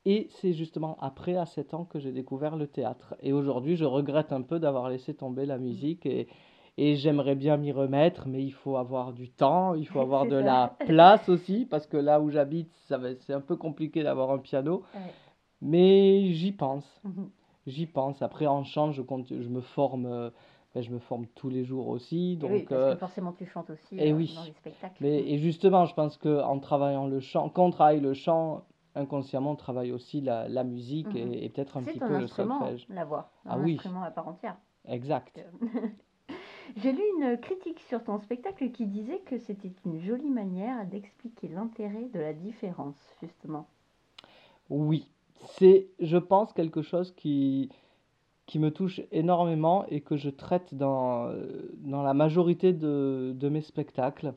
Et 0.08 0.28
c'est 0.30 0.54
justement 0.54 0.98
après 1.02 1.36
à 1.36 1.46
7 1.46 1.74
ans 1.74 1.84
que 1.84 2.00
j'ai 2.00 2.12
découvert 2.14 2.56
le 2.56 2.68
théâtre. 2.68 3.16
Et 3.22 3.34
aujourd'hui 3.34 3.76
je 3.76 3.84
regrette 3.84 4.32
un 4.32 4.44
peu 4.44 4.60
d'avoir 4.60 4.88
laissé 4.88 5.14
tomber 5.14 5.46
la 5.46 5.58
musique 5.58 6.06
et, 6.06 6.30
et 6.78 6.96
j'aimerais 6.96 7.36
bien 7.36 7.58
m'y 7.58 7.72
remettre, 7.72 8.28
mais 8.28 8.44
il 8.44 8.52
faut 8.52 8.76
avoir 8.78 9.14
du 9.14 9.30
temps, 9.30 9.76
il 9.76 9.88
faut 9.88 10.00
avoir 10.08 10.26
de 10.26 10.36
la 10.36 10.76
place 10.86 11.30
aussi, 11.30 11.66
parce 11.66 11.88
que 11.88 11.98
là 11.98 12.20
où 12.20 12.30
j'habite, 12.30 12.72
c'est 12.88 13.34
un 13.34 13.42
peu 13.42 13.56
compliqué 13.56 14.04
d'avoir 14.04 14.32
un 14.32 14.40
piano. 14.40 14.84
Mais 15.62 16.32
j'y 16.34 16.52
pense. 16.52 16.86
Mhm. 17.04 17.30
J'y 17.68 17.86
pense. 17.88 18.22
Après, 18.22 18.46
en 18.46 18.64
chant, 18.64 18.92
je, 18.92 19.02
compte, 19.02 19.28
je 19.30 19.50
me 19.50 19.62
forme. 19.62 20.06
euh, 20.06 20.30
ben, 20.76 20.82
je 20.84 20.92
me 20.92 21.00
forme 21.00 21.26
tous 21.36 21.48
les 21.50 21.64
jours 21.64 21.88
aussi. 21.88 22.36
Donc, 22.36 22.52
oui, 22.52 22.66
parce 22.68 22.82
euh, 22.82 22.94
que 22.96 23.00
forcément 23.00 23.32
tu 23.32 23.46
chantes 23.46 23.70
aussi 23.70 23.96
eh 23.98 24.12
euh, 24.12 24.16
oui. 24.16 24.34
dans 24.36 24.44
les 24.44 24.52
spectacles. 24.52 24.98
mais, 25.00 25.20
et 25.32 25.38
justement, 25.38 25.86
je 25.86 25.94
pense 25.96 26.18
qu'en 26.18 26.60
travaillant 26.60 27.08
le 27.08 27.22
chant, 27.22 27.48
quand 27.48 27.66
on 27.66 27.72
travaille 27.72 28.02
le 28.02 28.14
chant, 28.14 28.66
inconsciemment, 28.94 29.52
on 29.52 29.56
travaille 29.56 29.94
aussi 29.94 30.20
la, 30.20 30.50
la 30.50 30.66
musique 30.66 31.08
Mhm. 31.08 31.32
et, 31.34 31.46
et 31.46 31.50
peut-être 31.50 31.78
un 31.78 31.84
petit 31.84 31.98
peu 32.00 32.10
le 32.10 32.26
instrument, 32.26 32.60
solfège. 32.60 32.86
la 32.90 33.06
voix. 33.06 33.32
Ah 33.46 33.56
un 33.56 33.64
oui. 33.64 33.76
instrument 33.76 34.04
à 34.04 34.12
part 34.12 34.28
entière. 34.28 34.58
Exact. 34.86 35.40
J'ai 36.76 36.92
lu 36.92 37.02
une 37.18 37.38
critique 37.38 37.80
sur 37.80 38.04
ton 38.04 38.20
spectacle 38.20 38.70
qui 38.72 38.86
disait 38.86 39.20
que 39.20 39.38
c'était 39.38 39.72
une 39.86 40.00
jolie 40.02 40.30
manière 40.30 40.86
d'expliquer 40.86 41.48
l'intérêt 41.48 42.10
de 42.14 42.20
la 42.20 42.34
différence, 42.34 42.98
justement. 43.22 43.68
Oui, 44.70 45.10
c'est, 45.46 45.88
je 46.00 46.18
pense, 46.18 46.52
quelque 46.52 46.82
chose 46.82 47.12
qui, 47.12 47.70
qui 48.46 48.60
me 48.60 48.72
touche 48.72 49.00
énormément 49.12 49.86
et 49.88 50.02
que 50.02 50.18
je 50.18 50.30
traite 50.30 50.76
dans, 50.76 51.34
dans 51.78 52.04
la 52.04 52.14
majorité 52.14 52.74
de, 52.74 53.34
de 53.36 53.50
mes 53.50 53.62
spectacles. 53.62 54.34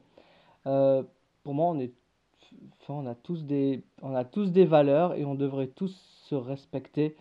Euh, 0.67 1.03
pour 1.43 1.55
moi, 1.55 1.67
on 1.67 1.79
est, 1.81 1.93
enfin, 2.81 2.95
on 2.95 3.07
a 3.07 3.17
tous 3.17 3.45
des, 3.45 3.83
on 4.01 4.15
a 4.15 4.25
tous 4.25 4.53
des 4.53 4.65
valeurs 4.65 5.15
et 5.15 5.25
on 5.25 5.35
devrait 5.35 5.69
tous 5.69 5.95
se 6.29 6.37
respecter, 6.37 7.17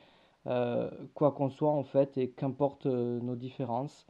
euh, 0.45 0.91
quoi 1.15 1.31
qu'on 1.31 1.49
soit 1.49 1.71
en 1.71 1.83
fait, 1.83 2.17
et 2.17 2.29
qu'importe 2.29 2.85
euh, 2.85 3.19
nos 3.21 3.35
différences. 3.35 4.05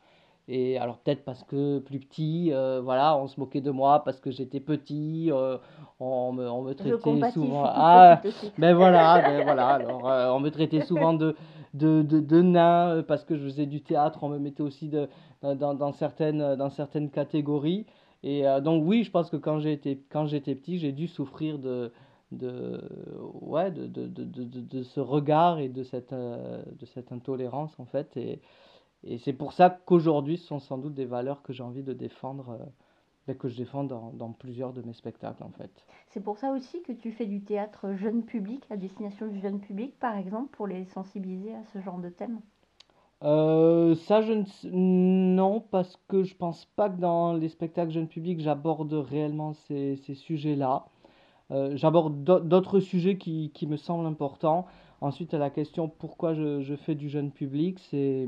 Et 0.49 0.77
alors 0.77 0.97
peut-être 0.99 1.25
parce 1.25 1.43
que 1.43 1.79
plus 1.79 1.99
petit, 1.99 2.51
euh, 2.53 2.79
voilà, 2.81 3.17
on 3.17 3.27
se 3.27 3.37
moquait 3.39 3.59
de 3.59 3.69
moi 3.71 4.03
parce 4.05 4.21
que 4.21 4.31
j'étais 4.31 4.61
petit, 4.61 5.29
euh, 5.29 5.57
on 5.99 6.31
me, 6.31 6.49
on 6.49 6.61
me 6.61 6.73
traitait 6.73 7.31
souvent. 7.31 7.63
Ah, 7.65 8.21
aussi. 8.23 8.51
ben 8.57 8.73
voilà, 8.73 9.21
ben 9.27 9.43
voilà. 9.43 9.67
Alors, 9.67 10.09
euh, 10.09 10.31
on 10.31 10.39
me 10.39 10.49
traitait 10.49 10.81
souvent 10.81 11.13
de, 11.13 11.35
de, 11.73 12.01
de, 12.01 12.21
de 12.21 12.41
nain 12.41 13.03
parce 13.05 13.25
que 13.25 13.35
je 13.35 13.43
faisais 13.43 13.65
du 13.65 13.81
théâtre. 13.81 14.19
On 14.23 14.29
me 14.29 14.39
mettait 14.39 14.63
aussi 14.63 14.87
de, 14.87 15.09
dans, 15.41 15.73
dans 15.73 15.91
certaines, 15.91 16.55
dans 16.55 16.69
certaines 16.69 17.09
catégories. 17.09 17.85
Et 18.23 18.43
donc, 18.63 18.83
oui, 18.85 19.03
je 19.03 19.11
pense 19.11 19.29
que 19.29 19.37
quand 19.37 19.59
j'étais, 19.59 19.99
quand 20.09 20.27
j'étais 20.27 20.55
petit, 20.55 20.79
j'ai 20.79 20.91
dû 20.93 21.07
souffrir 21.07 21.59
de, 21.59 21.91
de, 22.31 22.81
ouais, 23.41 23.69
de, 23.71 23.85
de, 23.85 24.07
de, 24.07 24.23
de, 24.23 24.43
de- 24.43 24.61
de 24.61 24.83
ce 24.83 24.99
regard 25.01 25.59
et 25.59 25.67
de 25.67 25.83
cette, 25.83 26.13
de 26.13 26.85
cette 26.85 27.11
intolérance, 27.11 27.77
en 27.79 27.85
fait. 27.85 28.15
Et, 28.15 28.39
et 29.07 29.17
c'est 29.17 29.33
pour 29.33 29.53
ça 29.53 29.69
qu'aujourd'hui, 29.69 30.37
ce 30.37 30.47
sont 30.47 30.59
sans 30.59 30.77
doute 30.77 30.93
des 30.93 31.05
valeurs 31.05 31.41
que 31.41 31.53
j'ai 31.53 31.63
envie 31.63 31.83
de 31.83 31.93
défendre, 31.93 32.57
euh, 33.29 33.33
que 33.33 33.49
je 33.49 33.57
défends 33.57 33.83
dans, 33.83 34.11
dans 34.13 34.31
plusieurs 34.31 34.73
de 34.73 34.81
mes 34.81 34.93
spectacles, 34.93 35.43
en 35.43 35.51
fait. 35.51 35.71
C'est 36.09 36.21
pour 36.21 36.37
ça 36.37 36.51
aussi 36.51 36.81
que 36.81 36.93
tu 36.93 37.11
fais 37.11 37.25
du 37.25 37.41
théâtre 37.41 37.93
jeune 37.95 38.23
public, 38.23 38.63
à 38.69 38.77
destination 38.77 39.27
du 39.27 39.39
jeune 39.39 39.59
public, 39.59 39.97
par 39.99 40.15
exemple, 40.17 40.55
pour 40.55 40.67
les 40.67 40.85
sensibiliser 40.85 41.53
à 41.53 41.63
ce 41.73 41.81
genre 41.81 41.99
de 41.99 42.09
thème? 42.09 42.39
Euh, 43.23 43.95
ça, 43.95 44.21
je 44.21 44.33
ne... 44.33 44.45
Non, 44.71 45.59
parce 45.59 45.99
que 46.07 46.23
je 46.23 46.35
pense 46.35 46.65
pas 46.65 46.89
que 46.89 46.99
dans 46.99 47.33
les 47.33 47.49
spectacles 47.49 47.91
jeunes 47.91 48.07
publics, 48.07 48.39
j'aborde 48.39 48.93
réellement 48.93 49.53
ces, 49.53 49.95
ces 49.97 50.13
sujets-là. 50.13 50.85
Euh, 51.51 51.75
j'aborde 51.75 52.23
d'au- 52.23 52.39
d'autres 52.39 52.79
sujets 52.79 53.17
qui, 53.17 53.51
qui 53.53 53.67
me 53.67 53.77
semblent 53.77 54.05
importants. 54.05 54.67
Ensuite, 55.01 55.33
à 55.33 55.37
la 55.37 55.49
question 55.49 55.87
pourquoi 55.89 56.33
je, 56.33 56.61
je 56.61 56.75
fais 56.75 56.95
du 56.95 57.09
jeune 57.09 57.31
public, 57.31 57.79
c'est, 57.89 58.27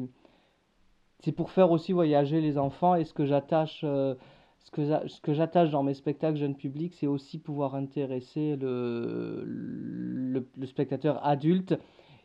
c'est 1.23 1.31
pour 1.31 1.51
faire 1.51 1.71
aussi 1.71 1.91
voyager 1.91 2.41
les 2.41 2.57
enfants. 2.57 2.95
Et 2.95 3.03
ce 3.03 3.13
que 3.13 3.25
j'attache, 3.25 3.81
euh, 3.83 4.15
ce 4.59 4.71
que, 4.71 5.07
ce 5.07 5.21
que 5.21 5.33
j'attache 5.33 5.69
dans 5.71 5.83
mes 5.83 5.93
spectacles 5.93 6.37
jeunes 6.37 6.55
publics, 6.55 6.95
c'est 6.95 7.07
aussi 7.07 7.39
pouvoir 7.39 7.75
intéresser 7.75 8.55
le, 8.55 9.43
le, 9.45 10.65
spectateur 10.65 11.25
adulte 11.25 11.77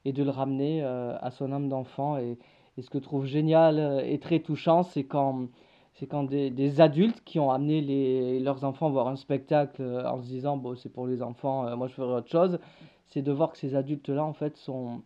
et 0.05 0.13
de 0.13 0.23
le 0.23 0.31
ramener 0.31 0.83
euh, 0.83 1.17
à 1.21 1.31
son 1.31 1.53
âme 1.53 1.69
d'enfant. 1.69 2.19
Et, 2.19 2.39
ce 2.81 2.91
que 2.91 2.99
je 2.99 3.05
trouve 3.05 3.25
génial 3.25 3.79
euh, 3.79 4.01
et 4.05 4.19
très 4.19 4.41
touchant, 4.41 4.83
c'est 4.83 5.05
quand, 5.05 5.47
c'est 5.93 6.07
quand 6.07 6.25
des, 6.25 6.51
des 6.51 6.81
adultes 6.81 7.23
qui 7.25 7.39
ont 7.39 7.53
amené 7.53 7.81
les, 7.81 8.41
leurs 8.41 8.65
enfants 8.65 8.91
voir 8.91 9.07
un 9.07 9.15
spectacle 9.17 9.83
en 9.83 10.21
se 10.21 10.27
disant, 10.27 10.57
bon, 10.57 10.75
c'est 10.75 10.89
pour 10.89 11.07
les 11.07 11.23
enfants, 11.23 11.77
moi 11.77 11.87
je 11.87 11.95
ferai 11.95 12.15
autre 12.15 12.29
chose, 12.29 12.59
c'est 13.07 13.23
de 13.23 13.31
voir 13.31 13.53
que 13.53 13.59
ces 13.59 13.77
adultes-là, 13.77 14.25
en 14.25 14.33
fait, 14.33 14.57
sont, 14.57 15.03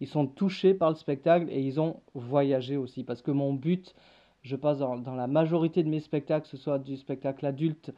ils 0.00 0.08
sont 0.08 0.26
touchés 0.26 0.74
par 0.74 0.90
le 0.90 0.96
spectacle 0.96 1.46
et 1.50 1.60
ils 1.60 1.80
ont 1.80 2.00
voyagé 2.14 2.76
aussi. 2.76 3.04
Parce 3.04 3.22
que 3.22 3.30
mon 3.30 3.52
but, 3.54 3.94
je 4.42 4.56
pense, 4.56 4.78
dans, 4.78 4.96
dans 4.96 5.14
la 5.14 5.26
majorité 5.26 5.82
de 5.82 5.88
mes 5.88 6.00
spectacles, 6.00 6.44
que 6.44 6.50
ce 6.50 6.56
soit 6.56 6.78
du 6.78 6.96
spectacle 6.96 7.46
adulte 7.46 7.92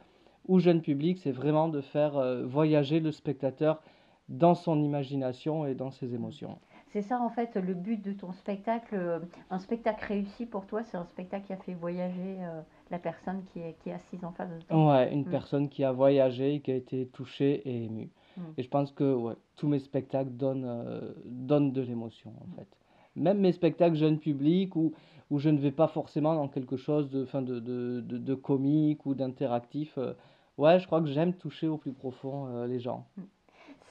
ou 0.47 0.59
jeune 0.59 0.81
public, 0.81 1.19
c'est 1.19 1.31
vraiment 1.31 1.67
de 1.69 1.81
faire 1.81 2.17
euh, 2.17 2.45
voyager 2.45 2.99
le 2.99 3.11
spectateur 3.11 3.81
dans 4.29 4.55
son 4.55 4.81
imagination 4.83 5.65
et 5.65 5.75
dans 5.75 5.91
ses 5.91 6.13
émotions. 6.15 6.59
C'est 6.91 7.01
ça, 7.03 7.19
en 7.21 7.29
fait, 7.29 7.55
le 7.55 7.73
but 7.73 8.01
de 8.01 8.11
ton 8.13 8.31
spectacle. 8.33 8.95
euh, 8.95 9.19
Un 9.49 9.59
spectacle 9.59 10.03
réussi 10.05 10.45
pour 10.45 10.65
toi, 10.65 10.83
c'est 10.83 10.97
un 10.97 11.05
spectacle 11.05 11.45
qui 11.47 11.53
a 11.53 11.57
fait 11.57 11.73
voyager 11.73 12.37
euh, 12.41 12.61
la 12.91 12.99
personne 12.99 13.43
qui 13.45 13.59
est, 13.59 13.73
qui 13.81 13.89
est 13.89 13.93
assise 13.93 14.23
en 14.25 14.31
face 14.31 14.49
de 14.51 14.59
toi. 14.61 14.83
Ouais, 14.89 15.11
une 15.13 15.25
Mm. 15.25 15.29
personne 15.29 15.69
qui 15.69 15.83
a 15.83 15.91
voyagé, 15.91 16.61
qui 16.61 16.71
a 16.71 16.75
été 16.75 17.07
touchée 17.07 17.61
et 17.67 17.85
émue. 17.85 18.09
Mm. 18.37 18.41
Et 18.57 18.63
je 18.63 18.69
pense 18.69 18.91
que 18.91 19.13
ouais, 19.13 19.35
tous 19.55 19.67
mes 19.67 19.79
spectacles 19.79 20.31
donnent, 20.31 20.65
euh, 20.67 21.13
donnent 21.25 21.71
de 21.71 21.81
l'émotion, 21.81 22.31
en 22.41 22.55
fait. 22.55 22.67
Même 23.15 23.39
mes 23.39 23.51
spectacles 23.51 23.95
jeunes 23.95 24.19
publics 24.19 24.75
où, 24.75 24.93
où 25.29 25.39
je 25.39 25.49
ne 25.49 25.59
vais 25.59 25.71
pas 25.71 25.87
forcément 25.87 26.35
dans 26.35 26.47
quelque 26.47 26.77
chose 26.77 27.09
de, 27.09 27.25
fin 27.25 27.41
de, 27.41 27.59
de, 27.59 28.01
de, 28.01 28.17
de 28.17 28.35
comique 28.35 29.05
ou 29.05 29.13
d'interactif. 29.15 29.97
euh, 29.97 30.13
ouais, 30.57 30.79
je 30.79 30.85
crois 30.87 31.01
que 31.01 31.07
j'aime 31.07 31.33
toucher 31.33 31.67
au 31.67 31.77
plus 31.77 31.93
profond 31.93 32.47
euh, 32.47 32.67
les 32.67 32.79
gens. 32.79 33.05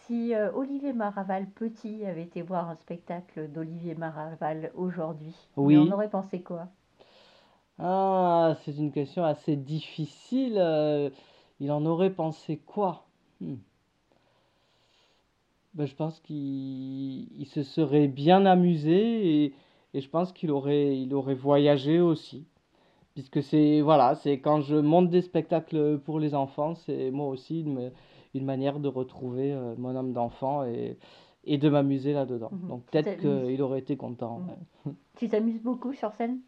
Si 0.07 0.35
euh, 0.35 0.51
Olivier 0.55 0.93
Maraval 0.95 1.47
petit 1.51 2.05
avait 2.07 2.23
été 2.23 2.43
voir 2.43 2.71
un 2.71 2.77
spectacle 2.77 3.51
d'Olivier 3.53 3.95
Maraval 3.95 4.71
aujourd'hui, 4.75 5.35
Oui. 5.57 5.75
il 5.75 5.79
en 5.79 5.91
aurait 5.95 6.09
pensé 6.11 6.41
quoi? 6.43 6.69
Ah, 7.79 8.57
c'est 8.65 8.77
une 8.77 8.93
question 8.93 9.25
assez 9.25 9.57
difficile. 9.57 10.57
euh, 10.59 11.11
il 11.61 11.71
en 11.73 11.85
aurait 11.87 12.11
pensé 12.15 12.59
quoi? 12.59 13.09
Hmm. 13.41 13.57
Ben, 15.75 15.87
je 15.87 15.95
pense 15.95 16.21
qu'il 16.21 16.37
il 17.41 17.47
se 17.47 17.63
serait 17.63 18.09
bien 18.09 18.47
amusé 18.47 19.45
et, 19.45 19.55
et 19.95 20.01
je 20.01 20.09
pense 20.09 20.33
qu'il 20.33 20.51
aurait, 20.51 20.99
il 20.99 21.15
aurait 21.15 21.35
voyagé 21.35 22.01
aussi. 22.01 22.47
Puisque 23.15 23.43
c'est, 23.43 23.81
voilà, 23.81 24.15
c'est 24.15 24.39
quand 24.41 24.61
je 24.61 24.77
monte 24.77 25.11
des 25.11 25.23
spectacles 25.23 25.99
pour 26.05 26.21
les 26.21 26.35
enfants, 26.35 26.75
c'est 26.75 27.11
moi 27.11 27.27
aussi 27.29 27.61
une, 27.63 27.75
ma- 27.75 27.91
une 28.35 28.45
manière 28.45 28.79
de 28.79 28.89
retrouver 28.89 29.53
euh, 29.53 29.75
mon 29.77 29.97
âme 29.97 30.13
d'enfant 30.13 30.65
et, 30.65 30.97
et 31.45 31.59
de 31.59 31.69
m'amuser 31.69 32.13
là-dedans. 32.13 32.51
Mhm. 32.53 32.69
Donc 32.69 32.85
peut-être 32.87 33.17
qu'il 33.19 33.63
aurait 33.63 33.81
été 33.81 33.97
content. 33.97 34.39
Mhm. 34.39 34.49
ouais. 34.87 34.93
Tu 35.17 35.29
t'amuses 35.29 35.61
beaucoup 35.63 35.93
sur 35.93 36.13
scène? 36.13 36.39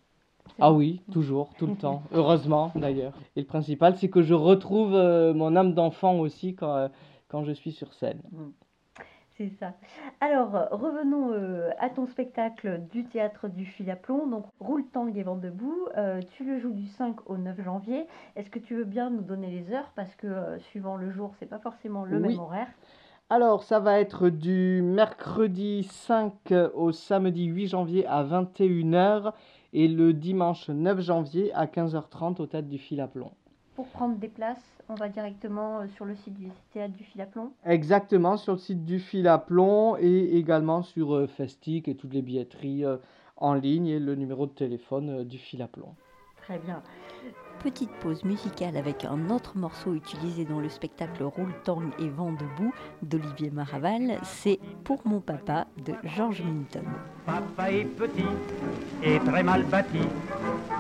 Ah 0.61 0.73
oui, 0.73 1.01
toujours, 1.11 1.51
tout 1.59 1.67
le 1.67 1.77
temps. 1.77 2.03
Heureusement, 2.13 2.73
d'ailleurs. 2.77 3.13
Et 3.37 3.41
le 3.41 3.47
principal, 3.47 3.97
c'est 3.97 4.09
que 4.11 4.23
je 4.23 4.35
retrouve 4.35 4.95
euh, 4.95 5.35
mon 5.35 5.57
âme 5.57 5.75
d'enfant 5.75 6.19
aussi 6.19 6.55
quand, 6.55 6.75
euh, 6.75 6.89
quand 7.29 7.45
je 7.45 7.53
suis 7.53 7.73
sur 7.73 7.93
scène. 7.95 8.21
C'est 9.41 9.53
ça. 9.59 9.73
Alors, 10.21 10.55
euh, 10.55 10.67
revenons 10.71 11.33
euh, 11.33 11.71
à 11.79 11.89
ton 11.89 12.05
spectacle 12.07 12.83
du 12.93 13.07
théâtre 13.07 13.49
du 13.49 13.65
fil 13.65 13.91
à 13.91 13.97
plomb. 13.97 14.27
Donc, 14.27 14.45
Roule 14.61 14.85
Tang 14.93 15.11
et 15.17 15.23
Vent 15.23 15.37
debout. 15.37 15.89
Euh, 15.97 16.21
tu 16.37 16.45
le 16.45 16.59
joues 16.59 16.75
du 16.75 16.87
5 16.87 17.17
au 17.25 17.39
9 17.39 17.59
janvier. 17.65 18.05
Est-ce 18.37 18.51
que 18.51 18.59
tu 18.59 18.77
veux 18.77 18.85
bien 18.85 19.09
nous 19.09 19.23
donner 19.23 19.47
les 19.47 19.73
heures? 19.73 19.91
Parce 19.97 20.15
que 20.17 20.27
euh, 20.27 20.59
suivant 20.59 20.99
le 20.99 21.11
jour, 21.11 21.33
c'est 21.39 21.47
pas 21.49 21.59
forcément 21.59 22.05
le 22.05 22.19
Oui. 22.19 22.29
même 22.29 22.39
horaire. 22.39 22.69
Alors, 23.31 23.63
ça 23.63 23.81
va 23.81 23.99
être 23.99 24.29
du 24.29 24.83
mercredi 24.83 25.85
5 25.85 26.35
au 26.75 26.93
samedi 26.93 27.47
8 27.47 27.69
janvier 27.69 28.07
à 28.07 28.23
21h 28.23 29.33
et 29.73 29.89
le 29.89 30.13
dimanche 30.13 30.69
9 30.69 31.01
janvier 31.01 31.51
à 31.55 31.65
15h30 31.65 32.43
au 32.43 32.47
théâtre 32.47 32.69
du 32.69 32.77
fil 32.77 33.01
à 33.01 33.09
plomb. 33.09 33.33
Pour 33.81 33.89
prendre 33.89 34.17
des 34.17 34.29
places, 34.29 34.63
on 34.91 34.95
va 34.95 35.09
directement 35.09 35.79
euh, 35.79 35.87
sur 35.97 36.05
le 36.05 36.15
site 36.15 36.35
du 36.35 36.51
théâtre 36.75 36.93
du 36.93 37.03
fil 37.03 37.19
à 37.23 37.25
plomb. 37.25 37.51
Exactement, 37.65 38.37
sur 38.37 38.53
le 38.53 38.59
site 38.59 38.85
du 38.85 39.01
fil 39.01 39.27
à 39.27 39.39
plomb 39.39 39.97
et 39.97 40.37
également 40.37 40.83
sur 40.83 41.15
euh, 41.15 41.27
Festic 41.27 41.89
et 41.89 41.95
toutes 41.95 42.13
les 42.13 42.21
billetteries 42.21 42.85
euh, 42.85 42.99
en 43.39 43.55
ligne 43.55 43.87
et 43.87 43.99
le 43.99 44.17
numéro 44.17 44.45
de 44.45 44.53
téléphone 44.53 45.25
du 45.25 45.39
fil 45.39 45.63
à 45.63 45.67
plomb. 45.67 45.95
Très 46.43 46.59
bien. 46.59 46.83
Petite 47.63 47.91
pause 48.01 48.25
musicale 48.25 48.79
avec 48.79 49.05
un 49.05 49.29
autre 49.29 49.59
morceau 49.59 49.93
utilisé 49.93 50.47
dans 50.47 50.61
le 50.61 50.71
spectacle 50.71 51.23
Roule 51.23 51.53
Tang 51.65 51.83
et 51.99 52.09
Vent 52.09 52.33
debout 52.33 52.73
d'Olivier 53.03 53.51
Maraval, 53.51 54.19
c'est 54.23 54.59
Pour 54.83 55.03
mon 55.05 55.21
papa 55.21 55.67
de 55.85 55.93
George 56.17 56.43
Minton. 56.43 56.85
Papa 57.27 57.71
est 57.71 57.85
petit 57.85 58.25
et 59.03 59.19
très 59.19 59.43
mal 59.43 59.65
bâti, 59.65 60.01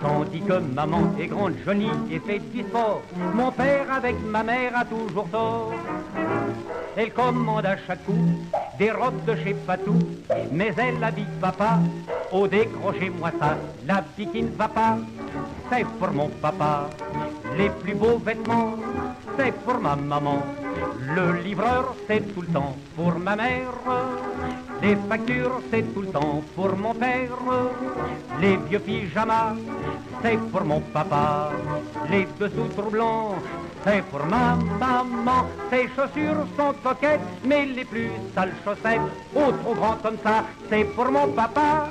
tandis 0.00 0.40
que 0.40 0.58
maman 0.58 1.02
est 1.18 1.26
grande, 1.26 1.54
jolie 1.66 1.90
et 2.10 2.18
fait 2.18 2.38
du 2.38 2.62
sport. 2.62 3.02
Mon 3.34 3.52
père 3.52 3.92
avec 3.92 4.16
ma 4.24 4.42
mère 4.42 4.74
a 4.74 4.84
toujours 4.86 5.28
tort. 5.28 5.74
Elle 6.96 7.12
commande 7.12 7.66
à 7.66 7.76
chaque 7.76 8.04
coup 8.06 8.16
des 8.78 8.90
robes 8.90 9.22
de 9.26 9.36
chez 9.36 9.54
Patou, 9.66 9.98
mais 10.50 10.72
elle 10.78 11.04
habille 11.04 11.26
papa. 11.42 11.78
Au 12.32 12.48
décrocher 12.48 13.10
moi 13.10 13.30
ça, 13.38 13.58
la 13.86 14.02
qui 14.16 14.42
ne 14.42 14.48
va 14.56 14.68
pas. 14.68 14.96
C'est 15.70 15.84
pour 15.84 16.12
mon 16.12 16.28
papa, 16.42 16.90
les 17.56 17.70
plus 17.70 17.94
beaux 17.94 18.18
vêtements, 18.18 18.74
c'est 19.38 19.52
pour 19.64 19.78
ma 19.80 19.94
maman. 19.94 20.42
Le 21.14 21.40
livreur, 21.42 21.94
c'est 22.08 22.34
tout 22.34 22.42
le 22.42 22.48
temps 22.48 22.74
pour 22.96 23.16
ma 23.20 23.36
mère. 23.36 23.72
Les 24.82 24.96
factures, 25.08 25.60
c'est 25.70 25.94
tout 25.94 26.02
le 26.02 26.08
temps 26.08 26.42
pour 26.56 26.76
mon 26.76 26.92
père. 26.92 27.38
Les 28.40 28.56
vieux 28.56 28.80
pyjamas, 28.80 29.54
c'est 30.22 30.38
pour 30.50 30.64
mon 30.64 30.80
papa. 30.80 31.52
Les 32.10 32.26
dessous 32.40 32.68
troublants, 32.76 33.36
c'est 33.84 34.02
pour 34.10 34.26
ma 34.26 34.56
maman. 34.80 35.46
Ses 35.70 35.88
chaussures 35.94 36.46
sont 36.56 36.74
coquettes, 36.82 37.20
mais 37.44 37.66
les 37.66 37.84
plus 37.84 38.10
sales 38.34 38.54
chaussettes, 38.64 39.00
au 39.36 39.52
trop 39.52 39.74
grand 39.74 39.96
comme 40.02 40.18
ça, 40.24 40.44
c'est 40.68 40.84
pour 40.96 41.10
mon 41.12 41.28
papa. 41.28 41.90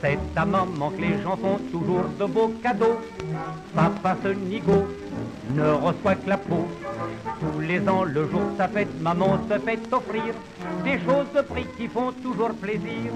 C'est 0.00 0.18
à 0.36 0.44
maman 0.44 0.90
que 0.90 1.00
les 1.00 1.22
gens 1.22 1.36
font 1.36 1.58
toujours 1.72 2.04
de 2.18 2.24
beaux 2.26 2.52
cadeaux. 2.62 3.00
Papa 3.74 4.16
ce 4.22 4.28
nigo 4.28 4.86
ne 5.54 5.70
reçoit 5.70 6.16
que 6.16 6.28
la 6.28 6.36
peau. 6.36 6.66
Tous 7.40 7.60
les 7.60 7.86
ans, 7.88 8.04
le 8.04 8.28
jour 8.28 8.40
de 8.52 8.56
sa 8.56 8.68
fête, 8.68 8.88
maman 9.00 9.38
se 9.48 9.58
fait 9.58 9.80
offrir 9.92 10.34
des 10.84 10.98
choses 11.00 11.26
de 11.34 11.42
prix 11.42 11.66
qui 11.76 11.88
font 11.88 12.12
toujours 12.22 12.54
plaisir. 12.54 13.10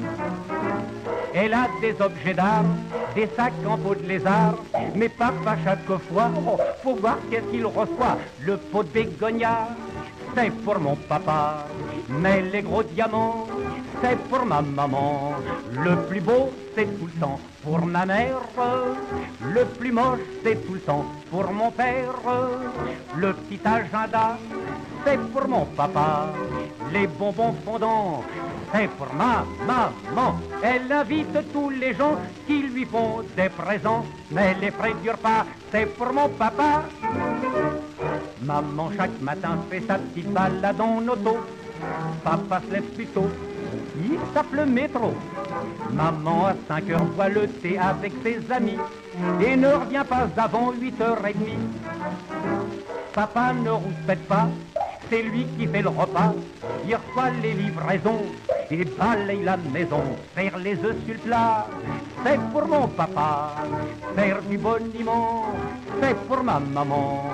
Elle 1.35 1.55
a 1.55 1.69
des 1.81 1.95
objets 2.01 2.35
d'art, 2.35 2.65
des 3.15 3.29
sacs 3.37 3.53
en 3.67 3.79
peau 3.79 3.95
de 3.95 4.07
lézard, 4.07 4.57
mais 4.95 5.09
papa 5.09 5.57
chaque 5.65 5.87
fois, 6.09 6.31
faut 6.83 6.97
voir 6.97 7.19
qu'est-ce 7.31 7.45
qu'il 7.51 7.67
reçoit. 7.67 8.19
Le 8.41 8.57
pot 8.57 8.83
de 8.83 8.89
bégonia, 8.89 9.69
c'est 10.35 10.51
pour 10.65 10.79
mon 10.79 10.97
papa, 10.97 11.67
mais 12.09 12.43
les 12.43 12.63
gros 12.63 12.83
diamants, 12.83 13.47
c'est 14.03 14.19
pour 14.29 14.45
ma 14.45 14.63
maman. 14.63 15.33
Le 15.73 15.97
plus 16.09 16.21
beau, 16.21 16.51
c'est 16.75 16.87
tout 16.99 17.07
le 17.07 17.21
temps 17.21 17.41
pour 17.63 17.85
ma 17.85 18.07
mère. 18.07 18.41
Le 19.55 19.65
plus 19.65 19.93
moche, 19.93 20.21
c'est 20.43 20.67
tout 20.67 20.75
le 20.75 20.81
temps 20.81 21.05
pour 21.31 21.51
mon 21.53 21.71
père. 21.71 22.15
Le 23.17 23.33
petit 23.33 23.61
agenda, 23.65 24.39
c'est 25.05 25.19
pour 25.33 25.49
mon 25.49 25.65
papa. 25.65 26.33
Les 26.93 27.07
bonbons 27.07 27.55
fondants, 27.65 28.25
c'est 28.73 28.89
pour 28.89 29.13
ma 29.15 29.45
maman. 29.67 30.37
Elle 30.63 30.91
invite 30.91 31.53
tous 31.53 31.71
les 31.71 31.95
gens 31.95 32.17
qui 32.47 32.63
lui 32.63 32.85
font 32.85 33.23
des 33.37 33.49
présents, 33.49 34.05
mais 34.31 34.55
les 34.61 34.71
frais 34.71 34.95
durent 35.03 35.19
pas, 35.19 35.45
c'est 35.71 35.87
pour 35.87 36.13
mon 36.13 36.29
papa. 36.29 36.85
Maman 38.43 38.91
chaque 38.97 39.21
matin 39.21 39.59
fait 39.71 39.83
sa 39.87 39.99
petite 39.99 40.33
balade 40.33 40.81
en 40.81 41.07
auto. 41.07 41.39
Papa 42.25 42.61
se 42.67 42.73
lève 42.75 42.83
plus 42.95 43.07
tôt, 43.07 43.31
il 44.03 44.19
tape 44.35 44.53
le 44.53 44.67
métro. 44.67 45.13
Maman 45.93 46.47
à 46.47 46.55
5 46.69 46.91
heures 46.91 47.05
voit 47.17 47.29
le 47.29 47.47
thé 47.47 47.79
avec 47.79 48.13
ses 48.23 48.41
amis 48.53 48.79
et 49.41 49.57
ne 49.57 49.69
revient 49.69 50.05
pas 50.09 50.29
avant 50.37 50.73
8h30. 50.73 51.35
Papa 53.13 53.53
ne 53.53 53.71
rouspète 53.71 54.27
pas, 54.29 54.49
c'est 55.11 55.23
lui 55.23 55.45
qui 55.59 55.67
fait 55.67 55.83
le 55.83 55.89
repas. 55.89 56.33
Il 56.87 56.95
reçoit 56.95 57.31
les 57.43 57.53
livraisons 57.53 58.23
et 58.71 58.85
balaye 58.85 59.43
la 59.43 59.57
maison. 59.57 60.03
Faire 60.35 60.57
les 60.59 60.75
œufs 60.85 60.97
sur 61.05 61.15
le 61.15 61.21
plat, 61.21 61.67
c'est 62.25 62.41
pour 62.53 62.67
mon 62.67 62.87
papa. 62.87 63.57
Faire 64.15 64.41
du 64.49 64.57
boniment, 64.57 65.47
c'est 66.01 66.17
pour 66.27 66.43
ma 66.45 66.61
maman. 66.61 67.25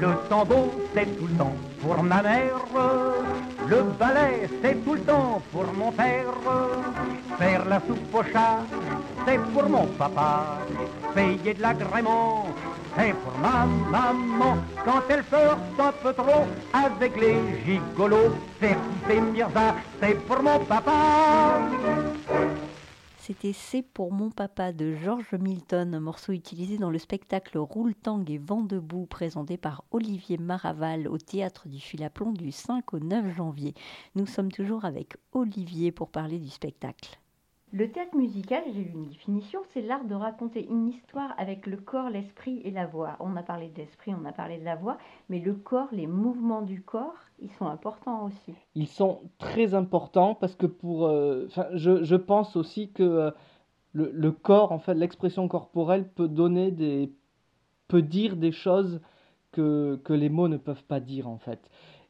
Le 0.00 0.08
tambour, 0.28 0.72
c'est 0.94 1.18
tout 1.18 1.26
le 1.26 1.34
temps 1.34 1.56
pour 1.82 2.02
ma 2.02 2.22
mère. 2.22 2.60
Le 3.68 3.82
balai, 3.98 4.48
c'est 4.62 4.84
tout 4.84 4.94
le 4.94 5.00
temps 5.00 5.42
pour 5.52 5.66
mon 5.76 5.90
père. 5.90 6.32
Faire 7.38 7.64
la 7.64 7.80
soupe 7.80 8.14
au 8.14 8.22
chat, 8.32 8.58
c'est 9.26 9.40
pour 9.52 9.68
mon 9.68 9.86
papa. 9.98 10.58
Payer 11.14 11.54
de 11.54 11.62
l'agrément, 11.62 12.45
c'est 12.96 13.12
pour 13.14 13.38
ma 13.38 13.66
maman. 13.66 14.56
Quand 14.84 15.02
elle 15.08 15.24
un 15.78 15.92
peu 16.02 16.12
trop 16.12 16.46
avec 16.72 17.20
les 17.20 17.36
gigolos, 17.64 18.34
faire 18.58 18.78
kiffer 18.90 19.20
Mirza, 19.20 19.74
c'est 20.00 20.14
pour 20.26 20.42
mon 20.42 20.58
papa. 20.64 21.60
C'était 23.18 23.52
C'est 23.52 23.82
pour 23.82 24.12
mon 24.12 24.30
papa 24.30 24.72
de 24.72 24.94
George 24.94 25.34
Milton, 25.34 25.94
un 25.96 26.00
morceau 26.00 26.32
utilisé 26.32 26.78
dans 26.78 26.90
le 26.90 26.98
spectacle 26.98 27.58
Roule 27.58 27.94
Tang 27.96 28.22
et 28.30 28.38
Vent 28.38 28.62
debout 28.62 29.06
présenté 29.06 29.56
par 29.56 29.82
Olivier 29.90 30.38
Maraval 30.38 31.08
au 31.08 31.18
théâtre 31.18 31.66
du 31.66 31.80
Fil-à-Plomb 31.80 32.32
du 32.32 32.52
5 32.52 32.94
au 32.94 33.00
9 33.00 33.34
janvier. 33.36 33.74
Nous 34.14 34.26
sommes 34.26 34.52
toujours 34.52 34.84
avec 34.84 35.16
Olivier 35.32 35.90
pour 35.90 36.10
parler 36.10 36.38
du 36.38 36.50
spectacle. 36.50 37.18
Le 37.76 37.90
théâtre 37.90 38.16
musical, 38.16 38.62
j'ai 38.72 38.84
lu 38.84 38.92
une 38.94 39.08
définition, 39.08 39.60
c'est 39.74 39.82
l'art 39.82 40.06
de 40.06 40.14
raconter 40.14 40.66
une 40.66 40.88
histoire 40.88 41.34
avec 41.36 41.66
le 41.66 41.76
corps, 41.76 42.08
l'esprit 42.08 42.62
et 42.64 42.70
la 42.70 42.86
voix. 42.86 43.18
On 43.20 43.36
a 43.36 43.42
parlé 43.42 43.68
de 43.68 43.76
l'esprit, 43.76 44.14
on 44.14 44.24
a 44.24 44.32
parlé 44.32 44.56
de 44.56 44.64
la 44.64 44.76
voix, 44.76 44.96
mais 45.28 45.40
le 45.40 45.52
corps, 45.52 45.88
les 45.92 46.06
mouvements 46.06 46.62
du 46.62 46.80
corps, 46.80 47.18
ils 47.38 47.50
sont 47.50 47.66
importants 47.66 48.24
aussi. 48.24 48.54
Ils 48.76 48.86
sont 48.86 49.20
très 49.36 49.74
importants 49.74 50.34
parce 50.34 50.54
que 50.54 50.64
pour, 50.64 51.04
euh, 51.04 51.48
je, 51.74 52.02
je, 52.02 52.16
pense 52.16 52.56
aussi 52.56 52.92
que 52.92 53.02
euh, 53.02 53.30
le, 53.92 54.10
le, 54.10 54.32
corps, 54.32 54.72
en 54.72 54.78
fait, 54.78 54.94
l'expression 54.94 55.46
corporelle 55.46 56.08
peut 56.08 56.28
donner 56.28 56.70
des, 56.70 57.12
peut 57.88 58.00
dire 58.00 58.36
des 58.36 58.52
choses 58.52 59.02
que, 59.52 60.00
que 60.02 60.14
les 60.14 60.30
mots 60.30 60.48
ne 60.48 60.56
peuvent 60.56 60.84
pas 60.84 61.00
dire 61.00 61.28
en 61.28 61.36
fait. 61.36 61.60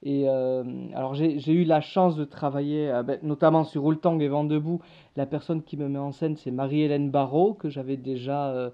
Et 0.02 0.28
euh, 0.28 0.62
alors 0.94 1.14
j'ai 1.14 1.52
eu 1.52 1.64
la 1.64 1.80
chance 1.80 2.16
de 2.16 2.24
travailler 2.24 2.90
euh, 2.90 3.02
ben, 3.02 3.18
notamment 3.22 3.64
sur 3.64 3.85
Oultang 3.85 4.20
et 4.20 4.28
Vent 4.28 4.44
debout. 4.44 4.80
La 5.16 5.26
personne 5.26 5.62
qui 5.62 5.76
me 5.76 5.88
met 5.88 5.98
en 5.98 6.12
scène, 6.12 6.37
c'est 6.37 6.50
Marie-Hélène 6.50 7.11
Barrault, 7.11 7.54
que 7.54 7.68
j'avais 7.68 7.96
déjà 7.96 8.50
euh, 8.50 8.70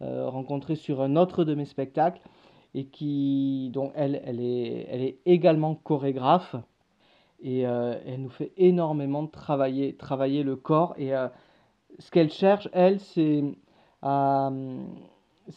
rencontrée 0.00 0.76
sur 0.76 1.00
un 1.00 1.16
autre 1.16 1.44
de 1.44 1.54
mes 1.54 1.64
spectacles. 1.64 2.20
Et 2.74 2.88
qui, 2.88 3.70
donc 3.72 3.92
elle, 3.94 4.20
elle, 4.26 4.38
est, 4.38 4.86
elle 4.90 5.00
est 5.00 5.18
également 5.24 5.74
chorégraphe. 5.74 6.56
Et 7.40 7.60
elle 7.60 8.20
nous 8.20 8.28
fait 8.28 8.52
énormément 8.58 9.26
travailler, 9.26 9.96
travailler 9.96 10.42
le 10.42 10.56
corps. 10.56 10.94
Et 10.98 11.12
ce 11.98 12.10
qu'elle 12.10 12.30
cherche, 12.30 12.68
elle, 12.72 13.00
c'est 13.00 13.44
à, 14.02 14.50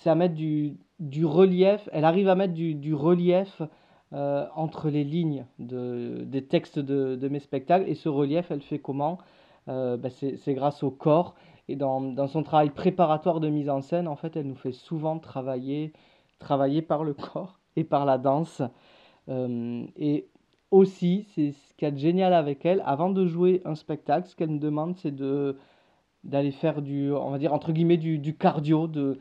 à 0.05 0.15
mettre 0.15 0.35
du, 0.35 0.77
du 0.99 1.25
relief. 1.25 1.89
Elle 1.91 2.05
arrive 2.05 2.29
à 2.29 2.35
mettre 2.35 2.53
du, 2.53 2.73
du 2.75 2.93
relief 2.93 3.61
euh, 4.13 4.47
entre 4.55 4.89
les 4.89 5.03
lignes 5.03 5.45
de, 5.59 6.23
des 6.25 6.43
textes 6.43 6.79
de, 6.79 7.27
mes 7.27 7.39
spectacles. 7.39 7.87
Et 7.87 7.95
ce 7.95 8.09
relief, 8.09 8.49
elle 8.49 8.61
fait 8.61 8.79
comment? 8.79 9.19
Euh, 9.67 9.97
ben 9.97 10.09
C'est 10.09 10.53
grâce 10.53 10.83
au 10.83 10.91
corps. 10.91 11.35
Et 11.67 11.75
dans, 11.75 12.01
dans, 12.01 12.27
son 12.27 12.41
travail 12.41 12.71
préparatoire 12.71 13.39
de 13.39 13.49
mise 13.49 13.69
en 13.69 13.81
scène, 13.81 14.07
en 14.07 14.15
fait, 14.15 14.35
elle 14.35 14.47
nous 14.47 14.55
fait 14.55 14.71
souvent 14.71 15.19
travailler, 15.19 15.93
travailler 16.39 16.81
par 16.81 17.03
le 17.03 17.13
corps 17.13 17.59
et 17.75 17.83
par 17.83 18.05
la 18.05 18.17
danse. 18.17 18.63
Euh, 19.29 19.85
et 19.95 20.27
aussi, 20.71 21.27
c'est 21.35 21.51
ce 21.51 21.73
qu'il 21.75 21.87
y 21.87 21.89
a 21.89 21.91
de 21.91 21.97
génial 21.99 22.33
avec 22.33 22.65
elle, 22.65 22.81
avant 22.85 23.09
de 23.11 23.25
jouer 23.27 23.61
un 23.65 23.75
spectacle, 23.75 24.27
ce 24.27 24.35
qu'elle 24.35 24.49
me 24.49 24.59
demande, 24.59 24.97
c'est 24.97 25.15
de 25.15 25.57
d'aller 26.25 26.51
faire 26.51 26.81
du, 26.81 27.11
on 27.13 27.29
va 27.29 27.37
dire, 27.37 27.53
entre 27.53 27.71
guillemets, 27.71 27.97
du, 27.97 28.17
du 28.19 28.35
cardio, 28.35 28.87
de, 28.87 29.19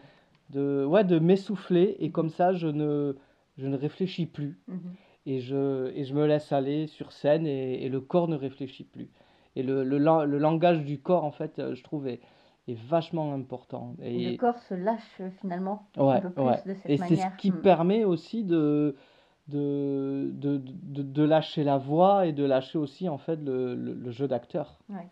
de, 0.51 0.85
ouais, 0.85 1.05
de 1.05 1.19
m'essouffler. 1.19 1.97
Et 2.01 2.11
comme 2.11 2.29
ça, 2.31 2.55
je 2.55 2.67
ne 2.67 3.17
je 3.59 3.67
ne 3.67 3.77
réfléchis 3.77 4.27
plus. 4.27 4.59
Mhm. 4.69 4.95
Et, 5.27 5.41
je, 5.41 5.91
et 5.95 6.05
je 6.05 6.15
me 6.15 6.27
laisse 6.27 6.53
aller 6.53 6.87
sur 6.87 7.13
scène 7.13 7.47
et, 7.47 7.85
et 7.85 7.89
le 7.91 8.01
corps 8.01 8.29
ne 8.29 8.37
réfléchit 8.37 8.85
plus. 8.85 9.11
Et 9.57 9.63
le, 9.63 9.85
le, 9.85 9.99
le, 9.99 10.39
langage 10.39 10.85
du 10.85 11.01
corps, 11.01 11.25
en 11.25 11.33
fait, 11.33 11.61
je 11.75 11.83
trouve, 11.83 12.07
est, 12.07 12.21
est 12.67 12.79
vachement 12.89 13.35
important. 13.35 13.95
Et, 14.01 14.33
le 14.33 14.37
corps 14.39 14.59
se 14.59 14.75
lâche 14.75 15.21
finalement 15.41 15.87
ouais, 15.97 16.15
un 16.15 16.21
peu 16.21 16.31
plus 16.31 16.43
ouais. 16.43 16.63
de 16.65 16.75
cette 16.75 16.91
et 16.91 16.97
manière. 16.97 17.13
Et 17.13 17.17
c'est 17.17 17.31
ce 17.31 17.37
qui 17.37 17.51
hmm. 17.51 17.61
permet 17.61 18.05
aussi 18.05 18.45
de, 18.45 18.97
de, 19.49 20.31
de, 20.33 20.63
de, 20.65 21.03
de, 21.03 21.23
lâcher 21.25 21.65
la 21.65 21.77
voix 21.77 22.27
et 22.27 22.33
de 22.33 22.45
lâcher 22.45 22.79
aussi, 22.79 23.09
en 23.09 23.19
fait, 23.19 23.37
le, 23.37 23.75
le 23.75 24.11
jeu 24.11 24.29
d'acteur. 24.29 24.79
Ouais. 24.89 25.09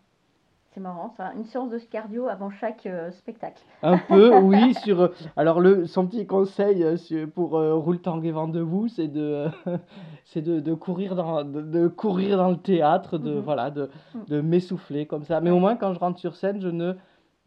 C'est 0.77 0.83
marrant, 0.83 1.11
ça. 1.17 1.31
Une 1.35 1.45
séance 1.45 1.71
de 1.71 1.79
cardio 1.79 2.27
avant 2.27 2.51
chaque 2.51 2.85
euh, 2.85 3.09
spectacle. 3.09 3.63
Un 3.81 3.97
peu, 3.97 4.37
oui. 4.41 4.75
Sur, 4.75 5.01
euh, 5.01 5.07
alors, 5.35 5.59
le, 5.59 5.87
son 5.87 6.05
petit 6.05 6.27
conseil 6.27 6.83
euh, 6.83 7.25
pour 7.25 7.57
euh, 7.57 7.73
Roule 7.73 7.99
Tang 7.99 8.23
et 8.23 8.29
Vent 8.29 8.47
debout, 8.47 8.87
c'est 8.87 9.07
de, 9.07 9.47
c'est 10.25 10.43
de, 10.43 10.59
de, 10.59 10.73
courir 10.75 11.15
dans, 11.15 11.43
de, 11.43 11.63
de, 11.63 11.87
courir 11.87 12.37
dans 12.37 12.51
le 12.51 12.57
théâtre, 12.57 13.17
de, 13.17 13.31
mm 13.31 13.37
-hmm. 13.39 13.41
voilà, 13.41 13.71
de, 13.71 13.89
mm. 14.13 14.25
de 14.27 14.41
m'essouffler 14.41 15.07
comme 15.07 15.23
ça. 15.23 15.41
Mais 15.41 15.49
au 15.49 15.57
moins, 15.57 15.77
quand 15.77 15.95
je 15.95 15.99
rentre 15.99 16.19
sur 16.19 16.35
scène, 16.35 16.61
je 16.61 16.69
ne, 16.69 16.93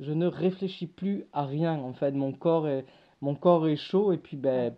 je 0.01 0.13
ne 0.13 0.27
réfléchis 0.27 0.89
plus 0.89 1.27
à 1.33 1.45
rien, 1.45 1.79
en 1.79 1.93
fait. 1.93 2.11
Mon 2.11 2.33
corps 2.33 2.67
est, 2.67 2.85
mon 3.21 3.37
corps 3.37 3.69
est 3.69 3.77
chaud 3.77 4.11
et 4.13 4.19
puis, 4.19 4.37
ben, 4.37 4.75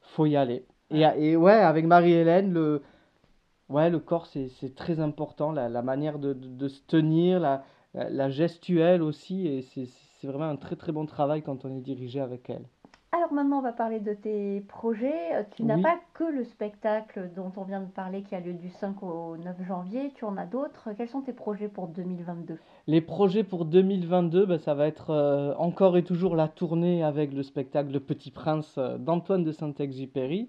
faut 0.00 0.26
y 0.26 0.34
aller. 0.34 0.64
Et, 0.90 1.02
et 1.26 1.36
ouais, 1.36 1.60
avec 1.72 1.86
Marie-Hélène, 1.86 2.52
le, 2.52 2.82
ouais, 3.68 3.90
le 3.90 4.00
corps, 4.00 4.26
c'est 4.26 4.74
très 4.74 4.98
important, 4.98 5.52
la, 5.52 5.68
la 5.68 5.82
manière 5.82 6.18
de, 6.18 6.32
de, 6.32 6.48
de 6.62 6.68
se 6.68 6.80
tenir, 6.88 7.38
la 7.38 7.62
la 7.94 8.30
gestuelle 8.30 9.02
aussi, 9.02 9.46
et 9.46 9.62
c'est 9.62 10.26
vraiment 10.26 10.48
un 10.48 10.56
très 10.56 10.76
très 10.76 10.92
bon 10.92 11.06
travail 11.06 11.42
quand 11.42 11.64
on 11.64 11.76
est 11.76 11.80
dirigé 11.80 12.20
avec 12.20 12.48
elle. 12.48 12.64
Alors 13.14 13.30
maintenant, 13.34 13.58
on 13.58 13.62
va 13.62 13.72
parler 13.72 14.00
de 14.00 14.14
tes 14.14 14.60
projets. 14.68 15.34
Euh, 15.34 15.42
tu 15.54 15.64
n'as 15.64 15.80
pas 15.82 15.96
que 16.14 16.24
le 16.24 16.44
spectacle 16.44 17.30
dont 17.36 17.52
on 17.58 17.64
vient 17.64 17.82
de 17.82 17.90
parler 17.90 18.22
qui 18.22 18.34
a 18.34 18.40
lieu 18.40 18.54
du 18.54 18.70
5 18.70 19.02
au 19.02 19.36
9 19.36 19.66
janvier, 19.68 20.12
tu 20.14 20.24
en 20.24 20.38
as 20.38 20.46
d'autres. 20.46 20.88
Quels 20.96 21.10
sont 21.10 21.20
tes 21.20 21.34
projets 21.34 21.68
pour 21.68 21.88
2022 21.88 22.56
Les 22.86 23.02
projets 23.02 23.44
pour 23.44 23.66
2022, 23.66 24.46
ben, 24.46 24.58
ça 24.58 24.72
va 24.72 24.86
être 24.86 25.10
euh, 25.10 25.54
encore 25.58 25.98
et 25.98 26.04
toujours 26.04 26.36
la 26.36 26.48
tournée 26.48 27.04
avec 27.04 27.34
le 27.34 27.42
spectacle 27.42 27.92
Le 27.92 28.00
Petit 28.00 28.30
Prince 28.30 28.76
euh, 28.78 28.96
d'Antoine 28.96 29.44
de 29.44 29.52
Saint-Exupéry. 29.52 30.48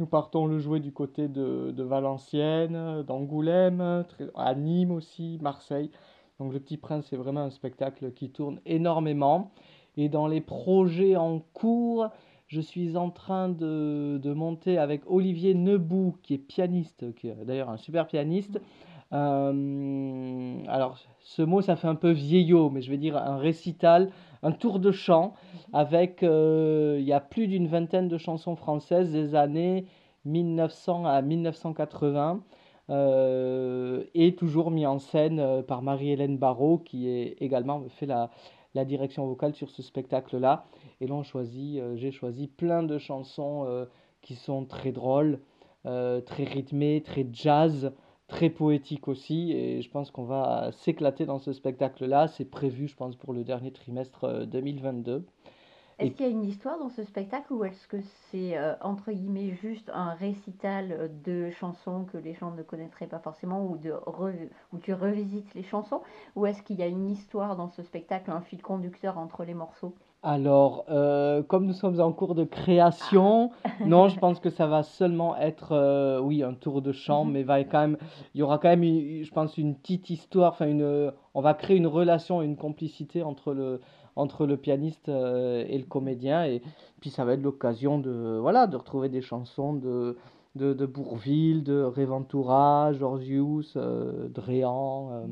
Nous 0.00 0.06
partons 0.06 0.46
le 0.46 0.58
jouer 0.58 0.80
du 0.80 0.90
côté 0.90 1.28
de, 1.28 1.70
de 1.70 1.82
Valenciennes, 1.84 3.04
d'Angoulême, 3.04 4.04
à 4.34 4.54
Nîmes 4.56 4.90
aussi, 4.90 5.38
Marseille. 5.40 5.92
Donc 6.40 6.54
Le 6.54 6.58
Petit 6.58 6.78
Prince, 6.78 7.06
c'est 7.08 7.16
vraiment 7.16 7.42
un 7.42 7.50
spectacle 7.50 8.12
qui 8.12 8.30
tourne 8.30 8.60
énormément. 8.64 9.52
Et 9.98 10.08
dans 10.08 10.26
les 10.26 10.40
projets 10.40 11.14
en 11.14 11.40
cours, 11.52 12.08
je 12.46 12.62
suis 12.62 12.96
en 12.96 13.10
train 13.10 13.50
de, 13.50 14.18
de 14.20 14.32
monter 14.32 14.78
avec 14.78 15.02
Olivier 15.06 15.54
Nebout, 15.54 16.16
qui 16.22 16.34
est 16.34 16.38
pianiste, 16.38 17.14
qui 17.14 17.28
est 17.28 17.44
d'ailleurs 17.44 17.68
un 17.68 17.76
super 17.76 18.06
pianiste. 18.06 18.58
Euh, 19.12 20.62
alors, 20.68 20.98
ce 21.20 21.42
mot, 21.42 21.60
ça 21.60 21.76
fait 21.76 21.88
un 21.88 21.94
peu 21.94 22.10
vieillot, 22.10 22.70
mais 22.70 22.80
je 22.80 22.90
vais 22.90 22.96
dire 22.96 23.18
un 23.18 23.36
récital, 23.36 24.10
un 24.42 24.52
tour 24.52 24.78
de 24.78 24.92
chant, 24.92 25.34
avec, 25.74 26.22
euh, 26.22 26.96
il 26.98 27.04
y 27.04 27.12
a 27.12 27.20
plus 27.20 27.48
d'une 27.48 27.66
vingtaine 27.66 28.08
de 28.08 28.16
chansons 28.16 28.56
françaises 28.56 29.12
des 29.12 29.34
années 29.34 29.84
1900 30.24 31.04
à 31.04 31.20
1980. 31.20 32.40
Euh, 32.90 34.04
et 34.14 34.34
toujours 34.34 34.70
mis 34.70 34.86
en 34.86 34.98
scène 34.98 35.62
par 35.66 35.82
Marie-Hélène 35.82 36.38
Barrault, 36.38 36.78
qui 36.78 37.08
est 37.08 37.36
également 37.40 37.84
fait 37.88 38.06
la, 38.06 38.30
direction 38.84 39.26
vocale 39.26 39.54
sur 39.54 39.70
ce 39.70 39.82
spectacle-là. 39.82 40.66
Et 41.00 41.06
là, 41.06 41.22
choisi, 41.22 41.80
euh, 41.80 41.96
j'ai 41.96 42.10
choisi 42.10 42.48
plein 42.48 42.82
de 42.82 42.98
chansons 42.98 43.64
euh, 43.66 43.86
qui 44.22 44.34
sont 44.34 44.64
très 44.64 44.92
drôles, 44.92 45.40
euh, 45.86 46.20
très 46.20 46.44
rythmées, 46.44 47.02
très 47.02 47.26
jazz, 47.32 47.92
très 48.28 48.50
poétiques 48.50 49.08
aussi. 49.08 49.52
Et 49.52 49.82
je 49.82 49.90
pense 49.90 50.10
qu'on 50.10 50.24
va 50.24 50.70
s'éclater 50.72 51.26
dans 51.26 51.38
ce 51.38 51.52
spectacle-là. 51.52 52.28
C'est 52.28 52.44
prévu, 52.44 52.88
je 52.88 52.96
pense, 52.96 53.16
pour 53.16 53.32
le 53.32 53.44
dernier 53.44 53.72
trimestre 53.72 54.46
2022. 54.46 55.26
Est-ce 56.00 56.14
qu'il 56.14 56.26
y 56.26 56.28
a 56.28 56.32
une 56.32 56.44
histoire 56.44 56.78
dans 56.78 56.88
ce 56.88 57.04
spectacle 57.04 57.52
ou 57.52 57.64
est-ce 57.64 57.86
que 57.86 57.98
c'est 58.30 58.56
euh, 58.56 58.74
entre 58.80 59.12
guillemets 59.12 59.50
juste 59.50 59.90
un 59.92 60.14
récital 60.14 61.10
de 61.24 61.50
chansons 61.50 62.06
que 62.10 62.16
les 62.16 62.34
gens 62.34 62.52
ne 62.52 62.62
connaîtraient 62.62 63.06
pas 63.06 63.18
forcément 63.18 63.66
ou 63.66 63.76
de 63.76 63.92
où 64.72 64.78
tu 64.78 64.94
revisites 64.94 65.52
les 65.54 65.62
chansons 65.62 66.00
ou 66.36 66.46
est-ce 66.46 66.62
qu'il 66.62 66.78
y 66.78 66.82
a 66.82 66.86
une 66.86 67.10
histoire 67.10 67.56
dans 67.56 67.68
ce 67.68 67.82
spectacle, 67.82 68.30
un 68.30 68.40
fil 68.40 68.62
conducteur 68.62 69.18
entre 69.18 69.44
les 69.44 69.54
morceaux? 69.54 69.94
Alors, 70.22 70.84
euh, 70.90 71.42
comme 71.42 71.64
nous 71.64 71.72
sommes 71.72 71.98
en 71.98 72.12
cours 72.12 72.34
de 72.34 72.44
création, 72.44 73.52
ah. 73.64 73.70
non, 73.86 74.08
je 74.08 74.18
pense 74.18 74.38
que 74.38 74.50
ça 74.50 74.66
va 74.66 74.82
seulement 74.82 75.34
être, 75.38 75.72
euh, 75.72 76.20
oui, 76.20 76.42
un 76.42 76.52
tour 76.52 76.82
de 76.82 76.92
chant, 76.92 77.24
mais 77.24 77.42
va 77.42 77.64
quand 77.64 77.80
même, 77.80 77.96
il 78.34 78.40
y 78.40 78.42
aura 78.42 78.58
quand 78.58 78.68
même, 78.68 78.82
je 78.82 79.30
pense, 79.30 79.56
une 79.56 79.74
petite 79.74 80.10
histoire, 80.10 80.52
enfin, 80.52 80.66
une, 80.66 81.10
on 81.32 81.40
va 81.40 81.54
créer 81.54 81.78
une 81.78 81.86
relation, 81.86 82.42
une 82.42 82.56
complicité 82.56 83.22
entre 83.22 83.54
le, 83.54 83.80
entre 84.16 84.46
le 84.46 84.56
pianiste 84.56 85.08
euh, 85.08 85.64
et 85.68 85.78
le 85.78 85.84
comédien. 85.84 86.44
Et 86.44 86.62
puis 87.00 87.10
ça 87.10 87.24
va 87.24 87.34
être 87.34 87.42
l'occasion 87.42 87.98
de, 87.98 88.38
voilà, 88.40 88.66
de 88.66 88.76
retrouver 88.76 89.08
des 89.08 89.22
chansons 89.22 89.74
de, 89.74 90.16
de, 90.54 90.72
de 90.72 90.86
Bourville, 90.86 91.62
de 91.64 91.82
Réventura, 91.82 92.92
Georgius, 92.92 93.74
euh, 93.76 94.28
Dréan 94.28 95.28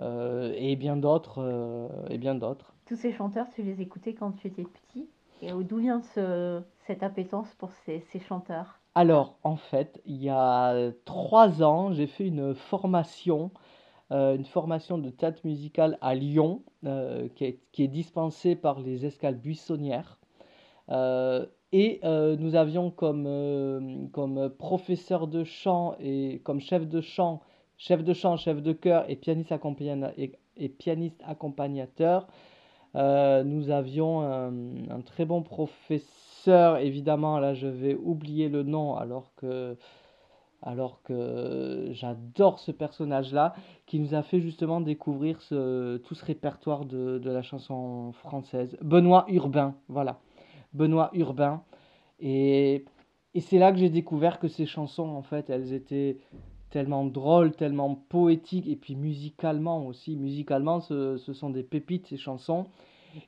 euh, 0.00 0.52
et 0.56 0.76
bien 0.76 0.96
d'autres. 0.96 1.40
et 2.10 2.18
bien 2.18 2.34
d'autres. 2.34 2.72
Tous 2.86 2.96
ces 2.96 3.12
chanteurs, 3.12 3.46
tu 3.54 3.62
les 3.62 3.80
écoutais 3.80 4.14
quand 4.14 4.32
tu 4.32 4.48
étais 4.48 4.64
petit? 4.64 5.06
Et 5.40 5.50
d'où 5.52 5.78
vient 5.78 6.00
ce, 6.14 6.60
cette 6.86 7.02
appétence 7.02 7.52
pour 7.58 7.70
ces, 7.84 8.00
ces 8.12 8.20
chanteurs? 8.20 8.78
Alors, 8.94 9.38
en 9.42 9.56
fait, 9.56 10.00
il 10.04 10.22
y 10.22 10.28
a 10.28 10.92
trois 11.04 11.62
ans, 11.62 11.92
j'ai 11.92 12.06
fait 12.06 12.26
une 12.26 12.54
formation 12.54 13.50
euh, 13.50 13.58
une 14.12 14.44
formation 14.44 14.98
de 14.98 15.10
théâtre 15.10 15.40
musical 15.44 15.98
à 16.00 16.14
Lyon 16.14 16.62
euh, 16.84 17.28
qui, 17.34 17.44
est, 17.44 17.88
dispensée 17.88 18.56
par 18.56 18.80
les 18.80 19.06
escales 19.06 19.36
buissonnières. 19.36 20.18
Euh, 20.90 21.46
et 21.72 22.00
nous 22.02 22.54
avions 22.54 22.90
comme, 22.90 24.10
comme 24.12 24.50
professeur 24.50 25.26
de 25.26 25.42
chant 25.42 25.96
et 26.00 26.42
comme 26.44 26.60
chef 26.60 26.86
de 26.86 27.00
chant, 27.00 27.40
chef 27.78 28.04
de 28.04 28.12
chant, 28.12 28.36
chef 28.36 28.60
de 28.60 28.72
chœur 28.72 29.08
et 29.08 29.16
pianiste, 29.16 29.54
et, 30.18 30.32
et 30.58 30.68
pianiste 30.68 31.22
accompagnateur, 31.26 32.28
nous 32.94 33.70
avions 33.70 34.20
un, 34.20 35.00
très 35.00 35.24
bon 35.24 35.42
professeur, 35.42 36.76
évidemment, 36.76 37.38
là 37.38 37.54
je 37.54 37.68
vais 37.68 37.94
oublier 37.94 38.50
le 38.50 38.64
nom 38.64 38.96
alors 38.96 39.32
que 39.36 39.78
alors 40.62 41.02
que 41.02 41.88
j'adore 41.90 42.58
ce 42.58 42.70
personnage-là, 42.70 43.54
qui 43.86 43.98
nous 43.98 44.14
a 44.14 44.22
fait 44.22 44.40
justement 44.40 44.80
découvrir 44.80 45.40
ce, 45.42 45.96
tout 45.98 46.14
ce 46.14 46.24
répertoire 46.24 46.84
de, 46.84 47.18
de, 47.18 47.30
la 47.30 47.42
chanson 47.42 48.12
française. 48.12 48.76
Benoît 48.80 49.26
Urbain, 49.28 49.74
voilà. 49.88 50.20
Benoît 50.72 51.10
Urbain. 51.14 51.62
Et, 52.20 52.84
et 53.34 53.40
c'est 53.40 53.58
là 53.58 53.72
que 53.72 53.78
j'ai 53.78 53.90
découvert 53.90 54.38
que 54.38 54.48
ces 54.48 54.66
chansons, 54.66 55.08
en 55.08 55.22
fait, 55.22 55.50
elles 55.50 55.72
étaient 55.72 56.18
tellement 56.70 57.04
drôles, 57.04 57.52
tellement 57.52 57.94
poétiques, 58.08 58.68
et 58.68 58.76
puis 58.76 58.94
musicalement 58.94 59.86
aussi. 59.86 60.16
Musicalement, 60.16 60.80
ce, 60.80 61.16
ce 61.16 61.32
sont 61.32 61.50
des 61.50 61.64
pépites, 61.64 62.06
ces 62.06 62.16
chansons. 62.16 62.66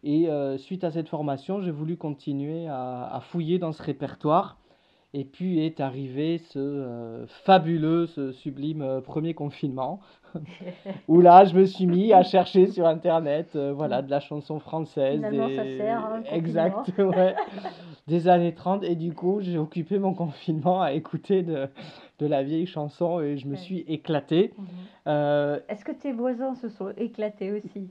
Et 0.03 0.29
euh, 0.29 0.57
suite 0.57 0.85
à 0.85 0.90
cette 0.90 1.09
formation, 1.09 1.61
j'ai 1.61 1.70
voulu 1.70 1.97
continuer 1.97 2.68
à, 2.68 3.07
à 3.12 3.20
fouiller 3.20 3.59
dans 3.59 3.73
ce 3.73 3.83
répertoire. 3.83 4.59
Et 5.16 5.24
puis 5.24 5.64
est 5.64 5.79
arrivé 5.79 6.38
ce 6.38 6.59
euh, 6.59 7.24
fabuleux, 7.44 8.07
ce 8.07 8.33
sublime 8.33 8.83
euh, 8.83 9.00
premier 9.00 9.33
confinement, 9.33 10.00
où 11.09 11.20
là, 11.20 11.44
je 11.44 11.55
me 11.55 11.66
suis 11.66 11.87
mis 11.87 12.12
à 12.12 12.24
chercher 12.24 12.66
sur 12.66 12.85
Internet, 12.85 13.50
euh, 13.55 13.72
voilà, 13.72 14.03
de 14.03 14.11
la 14.11 14.18
chanson 14.18 14.59
française. 14.59 15.14
Finalement, 15.14 15.48
ça 15.55 15.62
sert, 15.62 16.05
hein, 16.05 16.22
Exact, 16.33 16.92
ouais. 16.98 17.37
des 18.09 18.27
années 18.27 18.55
30. 18.55 18.83
Et 18.83 18.96
du 18.96 19.12
coup, 19.14 19.38
j'ai 19.40 19.57
occupé 19.57 20.00
mon 20.00 20.14
confinement 20.14 20.83
à 20.83 20.94
écouter 20.94 21.44
de, 21.44 21.68
de 22.18 22.27
la 22.27 22.42
vieille 22.42 22.66
chanson 22.66 23.20
et 23.20 23.37
je 23.37 23.46
me 23.46 23.55
suis 23.55 23.85
éclaté. 23.87 24.53
Mhm. 24.59 24.66
Est-ce 25.68 25.85
que 25.85 25.92
tes 25.92 26.11
voisins 26.11 26.57
se 26.57 26.68
sont 26.68 26.92
éclatés 26.96 27.53
aussi? 27.53 27.88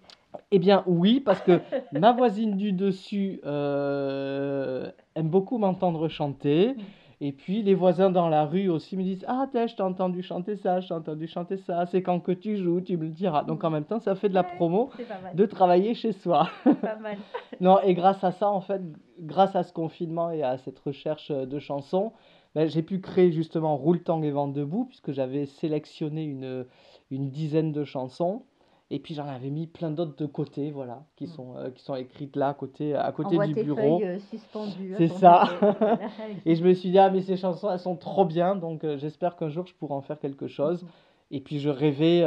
Eh 0.52 0.60
bien 0.60 0.84
oui, 0.88 1.22
parce 1.22 1.40
que 1.40 1.62
ma 1.94 2.12
voisine 2.12 2.58
du 2.58 2.74
dessus 2.74 3.40
aime 3.46 5.30
beaucoup 5.30 5.58
m'entendre 5.58 6.10
chanter. 6.10 6.76
Et 7.26 7.32
puis 7.32 7.64
les 7.64 7.74
voisins 7.74 8.10
dans 8.10 8.28
la 8.28 8.44
rue 8.44 8.68
aussi 8.68 8.98
me 8.98 9.04
disent 9.04 9.24
Ah, 9.30 9.48
je 9.54 9.74
t'ai 9.74 9.82
entendu 9.82 10.22
chanter 10.22 10.58
ça, 10.58 10.82
je 10.82 10.90
t'ai 10.90 10.94
entendu 10.94 11.26
chanter 11.26 11.56
ça, 11.56 11.86
c'est 11.86 12.04
quand 12.04 12.20
que 12.20 12.34
tu 12.34 12.58
joues, 12.58 12.82
tu 12.82 12.98
me 12.98 13.06
le 13.06 13.12
diras. 13.12 13.46
Donc 13.46 13.64
en 13.64 13.70
même 13.70 13.86
temps, 13.86 14.02
ça 14.02 14.14
fait 14.14 14.28
de 14.28 14.34
la 14.34 14.44
promo 14.44 14.90
de 15.34 15.46
travailler 15.46 15.94
chez 15.94 16.12
soi. 16.12 16.50
Pas 16.82 16.98
mal. 16.98 17.16
non, 17.62 17.80
et 17.80 17.94
grâce 17.94 18.22
à 18.26 18.32
ça, 18.32 18.50
en 18.50 18.60
fait, 18.60 18.82
grâce 19.22 19.56
à 19.56 19.64
ce 19.64 19.72
confinement 19.72 20.32
et 20.32 20.44
à 20.44 20.58
cette 20.58 20.78
recherche 20.80 21.32
de 21.32 21.60
chansons, 21.60 22.12
ben, 22.56 22.68
j'ai 22.68 22.84
pu 22.84 23.00
créer 23.00 23.32
justement 23.32 23.78
Roule 23.78 24.04
Tang 24.04 24.22
et 24.22 24.32
Vent 24.32 24.50
debout, 24.50 24.84
puisque 24.84 25.14
j'avais 25.14 25.46
sélectionné 25.46 26.26
une, 26.26 26.66
une 27.10 27.30
dizaine 27.30 27.72
de 27.72 27.86
chansons. 27.86 28.44
Et 28.90 29.00
puis 29.00 29.14
j'en 29.14 29.28
avais 29.28 29.50
mis 29.50 29.68
plein 29.68 29.90
d'autres 29.90 30.16
de 30.16 30.26
côté, 30.26 30.72
voilà, 30.72 31.06
qui 31.16 31.26
mm. 31.26 31.28
sont, 31.28 31.58
euh, 31.58 31.72
qui 31.72 31.84
sont 31.84 31.96
écrites 31.96 32.36
là, 32.36 32.50
à 32.50 32.54
côté, 32.54 32.94
à 32.96 33.12
côté 33.12 33.38
du 33.38 33.54
bureau. 33.64 34.00
Feuilles, 34.00 34.08
euh, 34.08 34.20
suspendues. 34.20 34.96
C'est 34.98 35.08
ça. 35.08 35.50
et 36.46 36.56
je 36.56 36.64
me 36.64 36.74
suis 36.74 36.92
dit, 36.92 37.00
ah, 37.00 37.10
mais 37.10 37.22
ces 37.22 37.38
chansons, 37.38 37.72
elles 37.72 37.80
sont 37.80 37.96
trop 37.96 38.26
bien, 38.26 38.56
donc 38.56 38.84
euh, 38.84 38.98
j'espère 38.98 39.36
qu'un 39.36 39.50
jour 39.50 39.66
je 39.66 39.74
pourrai 39.74 39.96
en 39.96 40.02
faire 40.02 40.20
quelque 40.20 40.48
chose. 40.48 40.84
Mm-hmm. 40.84 40.88
Et 41.32 41.42
puis 41.42 41.60
je 41.60 41.70
rêvais, 41.70 42.24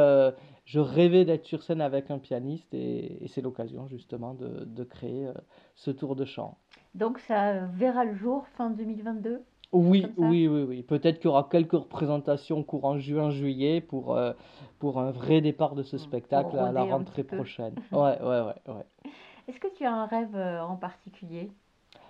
je 0.64 0.80
rêvais 0.80 1.24
d'être 1.24 1.46
sur 1.46 1.62
scène 1.62 1.80
avec 1.80 2.10
un 2.10 2.18
pianiste, 2.18 2.74
et, 2.74 3.22
et 3.22 3.28
c'est 3.28 3.40
l'occasion 3.40 3.86
justement 3.86 4.34
de, 4.34 4.64
de 4.64 4.82
créer 4.82 5.30
ce 5.76 5.92
tour 5.92 6.16
de 6.16 6.24
chant. 6.24 6.58
Donc 6.96 7.20
ça 7.20 7.66
verra 7.66 8.04
le 8.04 8.16
jour 8.16 8.48
fin 8.56 8.70
2022 8.70 9.44
oui, 9.76 10.06
oui, 10.16 10.48
oui, 10.48 10.62
oui. 10.62 10.82
Peut-être 10.82 11.16
qu'il 11.16 11.26
y 11.26 11.28
aura 11.28 11.48
quelques 11.50 11.72
représentations 11.72 12.62
courant 12.62 12.98
juin-juillet 12.98 13.80
pour, 13.80 14.16
euh, 14.16 14.32
pour 14.78 14.98
un 14.98 15.10
vrai 15.10 15.40
départ 15.40 15.74
de 15.74 15.82
ce 15.82 15.98
spectacle 15.98 16.58
à 16.58 16.72
la 16.72 16.84
rentrée 16.84 17.24
prochaine. 17.24 17.74
Ouais, 17.92 18.20
ouais, 18.20 18.40
ouais, 18.40 18.74
ouais. 18.74 18.86
Est-ce 19.48 19.60
que 19.60 19.68
tu 19.76 19.84
as 19.84 19.92
un 19.92 20.06
rêve 20.06 20.34
euh, 20.34 20.60
en 20.60 20.76
particulier? 20.76 21.50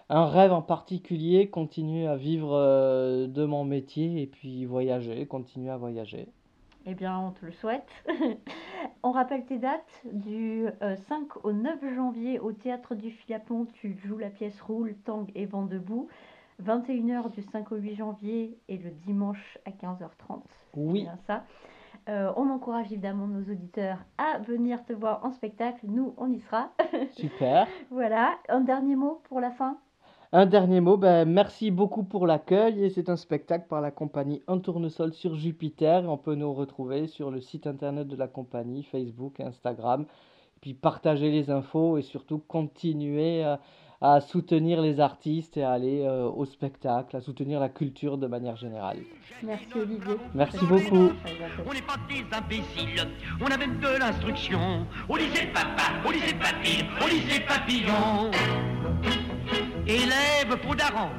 Un 0.09 0.27
rêve 0.27 0.53
en 0.53 0.63
particulier, 0.63 1.51
continuer 1.51 2.07
à 2.07 2.17
vivre 2.17 2.53
euh, 2.55 3.27
de 3.27 3.45
mon 3.45 3.65
métier 3.65 4.23
et 4.23 4.27
puis 4.27 4.65
voyager, 4.65 5.27
continuer 5.27 5.71
à 5.71 5.77
voyager. 5.77 6.29
Eh 6.87 6.95
bien, 6.95 7.19
on 7.19 7.33
te 7.33 7.45
le 7.45 7.53
souhaite. 7.53 7.89
on 9.03 9.11
rappelle 9.11 9.45
tes 9.45 9.59
dates. 9.59 10.03
Du 10.13 10.67
5 11.09 11.45
au 11.45 11.53
9 11.53 11.81
janvier 11.97 12.39
au 12.39 12.53
Théâtre 12.53 12.95
du 12.95 13.11
Filapon, 13.11 13.67
tu 13.75 13.99
joues 14.07 14.19
la 14.19 14.31
pièce 14.31 14.61
Roule, 14.61 14.95
Tang 15.05 15.29
et 15.35 15.47
Vent 15.47 15.65
debout. 15.67 16.09
21h 16.65 17.31
du 17.33 17.43
5 17.43 17.73
au 17.73 17.77
8 17.77 17.97
janvier 17.97 18.59
et 18.69 18.79
le 18.79 18.91
dimanche 18.91 19.59
à 19.65 19.71
15h30. 19.71 20.43
Oui. 20.75 21.03
Bien 21.03 21.19
ça. 21.27 21.45
Euh, 22.09 22.33
on 22.37 22.49
encourage 22.51 22.93
évidemment 22.93 23.27
nos 23.27 23.51
auditeurs 23.51 23.99
à 24.17 24.39
venir 24.39 24.85
te 24.85 24.93
voir 24.93 25.25
en 25.25 25.33
spectacle. 25.33 25.81
Nous, 25.85 26.15
on 26.19 26.31
y 26.31 26.41
sera. 26.41 26.71
Super. 27.11 27.67
voilà. 27.91 28.37
Un 28.49 28.61
dernier 28.61 28.95
mot 28.95 29.21
pour 29.29 29.41
la 29.41 29.51
fin? 29.51 29.77
Un 30.33 30.47
dernier 30.47 30.81
mot. 30.81 30.97
Ben, 30.97 31.29
merci 31.29 31.71
beaucoup 31.71 32.05
pour 32.05 32.27
l'accueil. 32.27 32.85
Et 32.85 32.91
c'est 32.91 33.09
un 33.09 33.17
spectacle 33.17 33.67
par 33.69 33.81
la 33.81 33.91
compagnie 33.91 34.43
Un 34.47 34.59
tournesol 34.59 35.13
sur 35.13 35.35
Jupiter. 35.35 36.05
On 36.09 36.17
peut 36.17 36.37
nous 36.37 36.53
retrouver 36.53 37.09
sur 37.09 37.31
le 37.31 37.41
site 37.41 37.67
internet 37.67 38.07
de 38.07 38.17
la 38.17 38.29
compagnie, 38.29 38.85
Facebook, 38.85 39.41
Instagram. 39.41 40.03
Et 40.03 40.61
puis 40.61 40.75
partager 40.75 41.31
les 41.31 41.51
infos 41.51 41.99
et 41.99 42.03
surtout 42.03 42.39
continuer 42.39 43.43
à 43.43 43.61
à 44.01 44.21
soutenir 44.21 44.81
les 44.81 45.01
artistes 45.01 45.57
et 45.57 45.63
à 45.63 45.73
aller 45.73 46.03
euh, 46.03 46.25
au 46.29 46.45
spectacle, 46.45 47.17
à 47.17 47.21
soutenir 47.21 47.61
la 47.61 47.69
culture 47.69 48.19
de 48.19 48.27
manière 48.27 48.57
générale. 48.57 48.99
Merci 49.43 49.67
Olivier. 49.75 50.17
Merci 50.35 50.67
beaucoup. 50.67 51.11
On 51.67 51.73
n'est 51.73 51.83
pas 51.83 51.97
des 52.09 52.25
imbéciles, 52.37 53.09
on 53.41 53.47
a 53.47 53.57
même 53.57 53.79
de 53.79 53.99
l'instruction. 53.99 54.87
Au 55.09 55.17
lycée 55.17 55.47
papa, 55.53 56.07
au 56.07 56.13
lycée 56.13 56.35
papy, 56.35 56.85
au 57.05 57.09
lycée 57.09 57.41
papillon. 57.41 58.31
Élève 59.87 60.57
présent, 60.59 61.11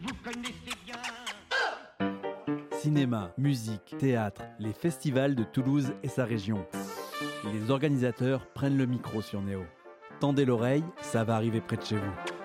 vous 0.00 0.14
connaissez 0.24 0.76
bien. 0.84 0.94
Cinéma, 2.78 3.32
musique, 3.38 3.96
théâtre, 3.98 4.42
les 4.58 4.72
festivals 4.72 5.34
de 5.34 5.44
Toulouse 5.44 5.92
et 6.02 6.08
sa 6.08 6.24
région. 6.24 6.66
Les 7.52 7.70
organisateurs 7.70 8.46
prennent 8.54 8.76
le 8.76 8.86
micro 8.86 9.20
sur 9.22 9.40
Néo. 9.40 9.62
Tendez 10.22 10.44
l'oreille, 10.44 10.84
ça 11.00 11.24
va 11.24 11.34
arriver 11.34 11.60
près 11.60 11.76
de 11.76 11.82
chez 11.82 11.96
vous. 11.96 12.41